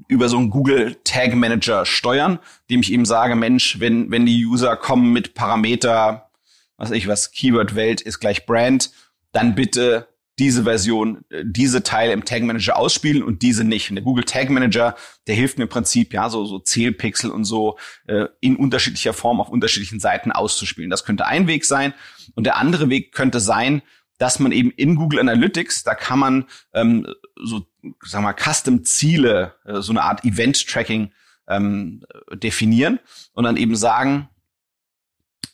über 0.07 0.27
so 0.27 0.37
einen 0.37 0.49
Google 0.49 0.97
Tag 1.03 1.33
Manager 1.35 1.85
steuern, 1.85 2.39
dem 2.69 2.81
ich 2.81 2.91
eben 2.91 3.05
sage, 3.05 3.35
Mensch, 3.35 3.79
wenn, 3.79 4.11
wenn 4.11 4.25
die 4.25 4.45
User 4.45 4.75
kommen 4.75 5.13
mit 5.13 5.35
Parameter, 5.35 6.29
was 6.75 6.91
ich 6.91 7.07
was, 7.07 7.31
Keyword 7.31 7.75
Welt 7.75 8.01
ist 8.01 8.19
gleich 8.19 8.45
Brand, 8.45 8.91
dann 9.31 9.55
bitte 9.55 10.07
diese 10.39 10.63
Version, 10.63 11.23
äh, 11.29 11.43
diese 11.45 11.83
Teile 11.83 12.13
im 12.13 12.25
Tag 12.25 12.43
Manager 12.43 12.77
ausspielen 12.77 13.23
und 13.23 13.41
diese 13.41 13.63
nicht. 13.63 13.89
Und 13.89 13.95
der 13.95 14.03
Google 14.03 14.23
Tag 14.23 14.49
Manager, 14.49 14.95
der 15.27 15.35
hilft 15.35 15.57
mir 15.57 15.65
im 15.65 15.69
Prinzip, 15.69 16.13
ja, 16.13 16.29
so, 16.29 16.45
so 16.45 16.59
Zählpixel 16.59 17.29
und 17.29 17.45
so 17.45 17.77
äh, 18.07 18.25
in 18.39 18.55
unterschiedlicher 18.55 19.13
Form 19.13 19.39
auf 19.39 19.49
unterschiedlichen 19.49 19.99
Seiten 19.99 20.31
auszuspielen. 20.31 20.89
Das 20.89 21.05
könnte 21.05 21.25
ein 21.25 21.47
Weg 21.47 21.65
sein. 21.65 21.93
Und 22.35 22.45
der 22.45 22.57
andere 22.57 22.89
Weg 22.89 23.11
könnte 23.11 23.39
sein, 23.39 23.81
dass 24.17 24.39
man 24.39 24.51
eben 24.51 24.71
in 24.71 24.95
Google 24.95 25.19
Analytics, 25.19 25.83
da 25.83 25.95
kann 25.95 26.19
man 26.19 26.45
ähm, 26.73 27.07
so, 27.35 27.67
sagen 28.03 28.23
wir 28.23 28.33
mal, 28.33 28.35
Custom-Ziele, 28.35 29.55
äh, 29.65 29.81
so 29.81 29.91
eine 29.91 30.03
Art 30.03 30.23
Event-Tracking 30.23 31.11
ähm, 31.47 32.03
definieren 32.31 32.99
und 33.33 33.43
dann 33.43 33.57
eben 33.57 33.75
sagen, 33.75 34.29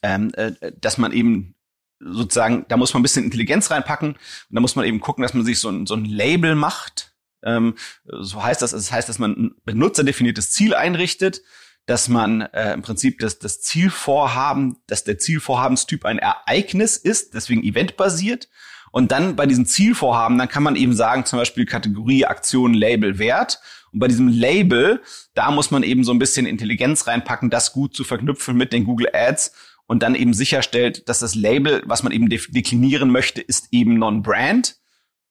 ähm, 0.04 0.32
äh, 0.36 0.72
dass 0.80 0.98
man 0.98 1.12
eben 1.12 1.56
sozusagen, 2.00 2.66
da 2.70 2.78
muss 2.78 2.94
man 2.94 3.02
ein 3.02 3.04
bisschen 3.04 3.26
Intelligenz 3.26 3.72
reinpacken 3.72 4.14
und 4.14 4.20
da 4.50 4.62
muss 4.62 4.76
man 4.76 4.86
eben 4.86 5.00
gucken, 5.00 5.22
dass 5.22 5.34
man 5.34 5.46
sich 5.46 5.60
so 5.60 5.70
ein, 5.70 5.86
so 5.86 5.96
ein 5.96 6.06
Label 6.06 6.56
macht. 6.56 7.14
Ähm, 7.44 7.76
so 8.06 8.44
heißt 8.44 8.62
das, 8.62 8.72
das 8.72 8.92
heißt, 8.92 9.10
dass 9.10 9.20
man 9.20 9.32
ein 9.32 9.56
benutzerdefiniertes 9.66 10.52
Ziel 10.52 10.76
einrichtet, 10.76 11.42
dass 11.86 12.08
man 12.08 12.42
äh, 12.42 12.74
im 12.74 12.82
Prinzip 12.82 13.20
das, 13.20 13.40
das 13.40 13.62
Zielvorhaben, 13.62 14.78
dass 14.88 15.04
der 15.04 15.18
Zielvorhabenstyp 15.18 16.06
ein 16.06 16.20
Ereignis 16.20 16.98
ist, 16.98 17.34
deswegen 17.34 17.64
eventbasiert. 17.64 18.50
Und 18.92 19.12
dann 19.12 19.36
bei 19.36 19.46
diesen 19.46 19.66
Zielvorhaben, 19.66 20.38
dann 20.38 20.50
kann 20.50 20.64
man 20.64 20.76
eben 20.76 20.94
sagen, 20.94 21.26
zum 21.26 21.40
Beispiel 21.40 21.66
Kategorie, 21.66 22.26
Aktion, 22.26 22.74
Label, 22.74 23.20
Wert. 23.20 23.60
Und 23.92 24.00
bei 24.00 24.08
diesem 24.08 24.28
Label, 24.28 25.02
da 25.34 25.52
muss 25.52 25.72
man 25.72 25.84
eben 25.84 26.04
so 26.04 26.12
ein 26.12 26.20
bisschen 26.20 26.46
Intelligenz 26.46 27.08
reinpacken, 27.08 27.50
das 27.50 27.74
gut 27.74 27.96
zu 27.96 28.04
verknüpfen 28.04 28.56
mit 28.56 28.74
den 28.74 28.84
Google 28.84 29.10
Ads 29.14 29.52
und 29.90 30.04
dann 30.04 30.14
eben 30.14 30.36
sicherstellt, 30.36 31.10
dass 31.10 31.18
das 31.18 31.34
Label, 31.34 31.82
was 31.84 32.04
man 32.04 32.12
eben 32.12 32.30
deklinieren 32.30 33.10
möchte, 33.10 33.42
ist 33.42 33.70
eben 33.72 33.98
Non-Brand. 33.98 34.78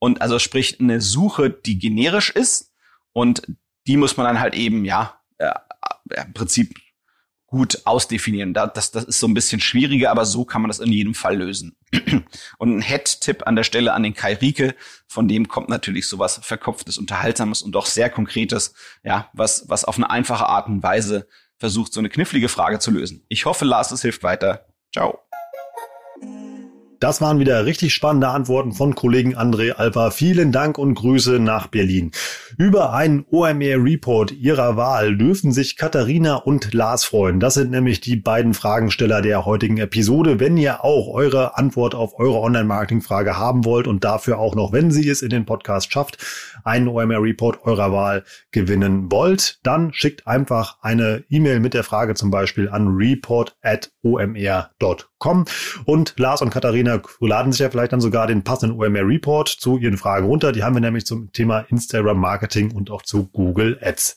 Und 0.00 0.20
also 0.20 0.40
sprich 0.40 0.80
eine 0.80 1.00
Suche, 1.00 1.48
die 1.48 1.78
generisch 1.78 2.30
ist. 2.30 2.72
Und 3.12 3.42
die 3.86 3.96
muss 3.96 4.16
man 4.16 4.26
dann 4.26 4.40
halt 4.40 4.54
eben, 4.54 4.84
ja, 4.84 5.20
äh, 5.38 5.52
im 6.10 6.32
Prinzip 6.32 6.74
gut 7.46 7.82
ausdefinieren. 7.84 8.52
Das, 8.52 8.90
das 8.90 9.04
ist 9.04 9.20
so 9.20 9.28
ein 9.28 9.34
bisschen 9.34 9.60
schwieriger, 9.60 10.10
aber 10.10 10.26
so 10.26 10.44
kann 10.44 10.60
man 10.60 10.70
das 10.70 10.80
in 10.80 10.92
jedem 10.92 11.14
Fall 11.14 11.36
lösen. 11.36 11.76
Und 12.58 12.78
ein 12.78 12.82
Head-Tipp 12.82 13.46
an 13.46 13.54
der 13.54 13.62
Stelle 13.62 13.92
an 13.92 14.02
den 14.02 14.14
Kai 14.14 14.34
Rieke, 14.34 14.74
von 15.06 15.28
dem 15.28 15.46
kommt 15.46 15.68
natürlich 15.68 16.08
sowas 16.08 16.40
Verkopftes, 16.42 16.98
Unterhaltsames 16.98 17.62
und 17.62 17.72
doch 17.72 17.86
sehr 17.86 18.10
Konkretes, 18.10 18.74
ja, 19.04 19.30
was, 19.34 19.68
was 19.68 19.84
auf 19.84 19.98
eine 19.98 20.10
einfache 20.10 20.46
Art 20.46 20.66
und 20.66 20.82
Weise 20.82 21.28
versucht, 21.58 21.92
so 21.92 22.00
eine 22.00 22.08
knifflige 22.08 22.48
Frage 22.48 22.78
zu 22.78 22.90
lösen. 22.90 23.24
Ich 23.28 23.44
hoffe, 23.44 23.64
Lars, 23.64 23.90
es 23.90 24.02
hilft 24.02 24.22
weiter. 24.22 24.66
Ciao. 24.92 25.20
Das 27.00 27.20
waren 27.20 27.38
wieder 27.38 27.64
richtig 27.64 27.94
spannende 27.94 28.26
Antworten 28.26 28.72
von 28.72 28.96
Kollegen 28.96 29.36
André 29.36 29.70
Alper. 29.70 30.10
Vielen 30.10 30.50
Dank 30.50 30.78
und 30.78 30.94
Grüße 30.94 31.38
nach 31.38 31.68
Berlin. 31.68 32.10
Über 32.56 32.92
einen 32.92 33.24
OMR 33.30 33.84
Report 33.84 34.32
Ihrer 34.32 34.76
Wahl 34.76 35.16
dürfen 35.16 35.52
sich 35.52 35.76
Katharina 35.76 36.34
und 36.34 36.74
Lars 36.74 37.04
freuen. 37.04 37.38
Das 37.38 37.54
sind 37.54 37.70
nämlich 37.70 38.00
die 38.00 38.16
beiden 38.16 38.52
Fragensteller 38.52 39.22
der 39.22 39.46
heutigen 39.46 39.78
Episode. 39.78 40.40
Wenn 40.40 40.56
ihr 40.56 40.84
auch 40.84 41.14
eure 41.14 41.56
Antwort 41.56 41.94
auf 41.94 42.18
eure 42.18 42.40
Online-Marketing-Frage 42.40 43.36
haben 43.36 43.64
wollt 43.64 43.86
und 43.86 44.02
dafür 44.02 44.40
auch 44.40 44.56
noch, 44.56 44.72
wenn 44.72 44.90
sie 44.90 45.08
es 45.08 45.22
in 45.22 45.30
den 45.30 45.46
Podcast 45.46 45.92
schafft, 45.92 46.18
einen 46.64 46.88
OMR 46.88 47.22
Report 47.22 47.64
eurer 47.64 47.92
Wahl 47.92 48.24
gewinnen 48.50 49.12
wollt, 49.12 49.60
dann 49.62 49.92
schickt 49.92 50.26
einfach 50.26 50.78
eine 50.82 51.22
E-Mail 51.28 51.60
mit 51.60 51.74
der 51.74 51.84
Frage 51.84 52.14
zum 52.14 52.32
Beispiel 52.32 52.68
an 52.68 52.88
report 52.88 53.56
at 53.62 53.92
omr.com 54.02 55.44
und 55.84 56.14
Lars 56.16 56.42
und 56.42 56.50
Katharina 56.50 56.87
laden 57.20 57.52
sich 57.52 57.60
ja 57.60 57.70
vielleicht 57.70 57.92
dann 57.92 58.00
sogar 58.00 58.26
den 58.26 58.44
passenden 58.44 58.78
OMR 58.78 59.06
Report 59.06 59.48
zu 59.48 59.78
ihren 59.78 59.96
Fragen 59.96 60.26
runter. 60.26 60.52
Die 60.52 60.64
haben 60.64 60.74
wir 60.74 60.80
nämlich 60.80 61.06
zum 61.06 61.32
Thema 61.32 61.60
Instagram 61.68 62.18
Marketing 62.18 62.72
und 62.72 62.90
auch 62.90 63.02
zu 63.02 63.28
Google 63.28 63.78
Ads. 63.82 64.16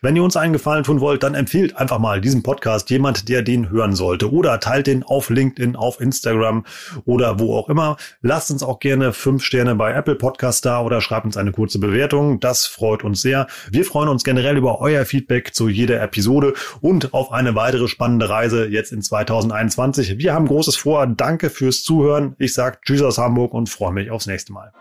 Wenn 0.00 0.14
ihr 0.14 0.22
uns 0.22 0.36
einen 0.36 0.52
Gefallen 0.52 0.84
tun 0.84 1.00
wollt, 1.00 1.24
dann 1.24 1.34
empfehlt 1.34 1.76
einfach 1.76 1.98
mal 1.98 2.20
diesen 2.20 2.44
Podcast 2.44 2.88
jemand, 2.88 3.28
der 3.28 3.42
den 3.42 3.68
hören 3.70 3.96
sollte. 3.96 4.30
Oder 4.32 4.60
teilt 4.60 4.86
den 4.86 5.02
auf 5.02 5.28
LinkedIn, 5.28 5.74
auf 5.74 6.00
Instagram 6.00 6.64
oder 7.04 7.40
wo 7.40 7.56
auch 7.56 7.68
immer. 7.68 7.96
Lasst 8.22 8.52
uns 8.52 8.62
auch 8.62 8.78
gerne 8.78 9.12
fünf 9.12 9.42
Sterne 9.42 9.74
bei 9.74 9.92
Apple 9.92 10.14
Podcast 10.14 10.64
da 10.64 10.82
oder 10.82 11.00
schreibt 11.00 11.26
uns 11.26 11.36
eine 11.36 11.50
kurze 11.50 11.80
Bewertung. 11.80 12.38
Das 12.38 12.66
freut 12.66 13.02
uns 13.02 13.22
sehr. 13.22 13.48
Wir 13.72 13.84
freuen 13.84 14.08
uns 14.08 14.22
generell 14.22 14.56
über 14.56 14.80
euer 14.80 15.04
Feedback 15.04 15.52
zu 15.52 15.68
jeder 15.68 16.00
Episode 16.00 16.54
und 16.80 17.12
auf 17.12 17.32
eine 17.32 17.56
weitere 17.56 17.88
spannende 17.88 18.28
Reise 18.28 18.68
jetzt 18.68 18.92
in 18.92 19.02
2021. 19.02 20.18
Wir 20.18 20.32
haben 20.32 20.46
Großes 20.46 20.76
vor. 20.76 21.08
Danke 21.08 21.50
fürs 21.50 21.82
Zuhören. 22.08 22.34
Ich 22.38 22.54
sage 22.54 22.78
Tschüss 22.82 23.02
aus 23.02 23.18
Hamburg 23.18 23.52
und 23.52 23.68
freue 23.68 23.92
mich 23.92 24.10
aufs 24.10 24.26
nächste 24.26 24.52
Mal. 24.52 24.72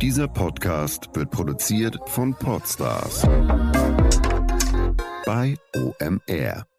Dieser 0.00 0.28
Podcast 0.28 1.08
wird 1.14 1.30
produziert 1.30 1.98
von 2.06 2.34
Podstars 2.34 3.22
bei 5.26 5.56
OMR. 5.74 6.71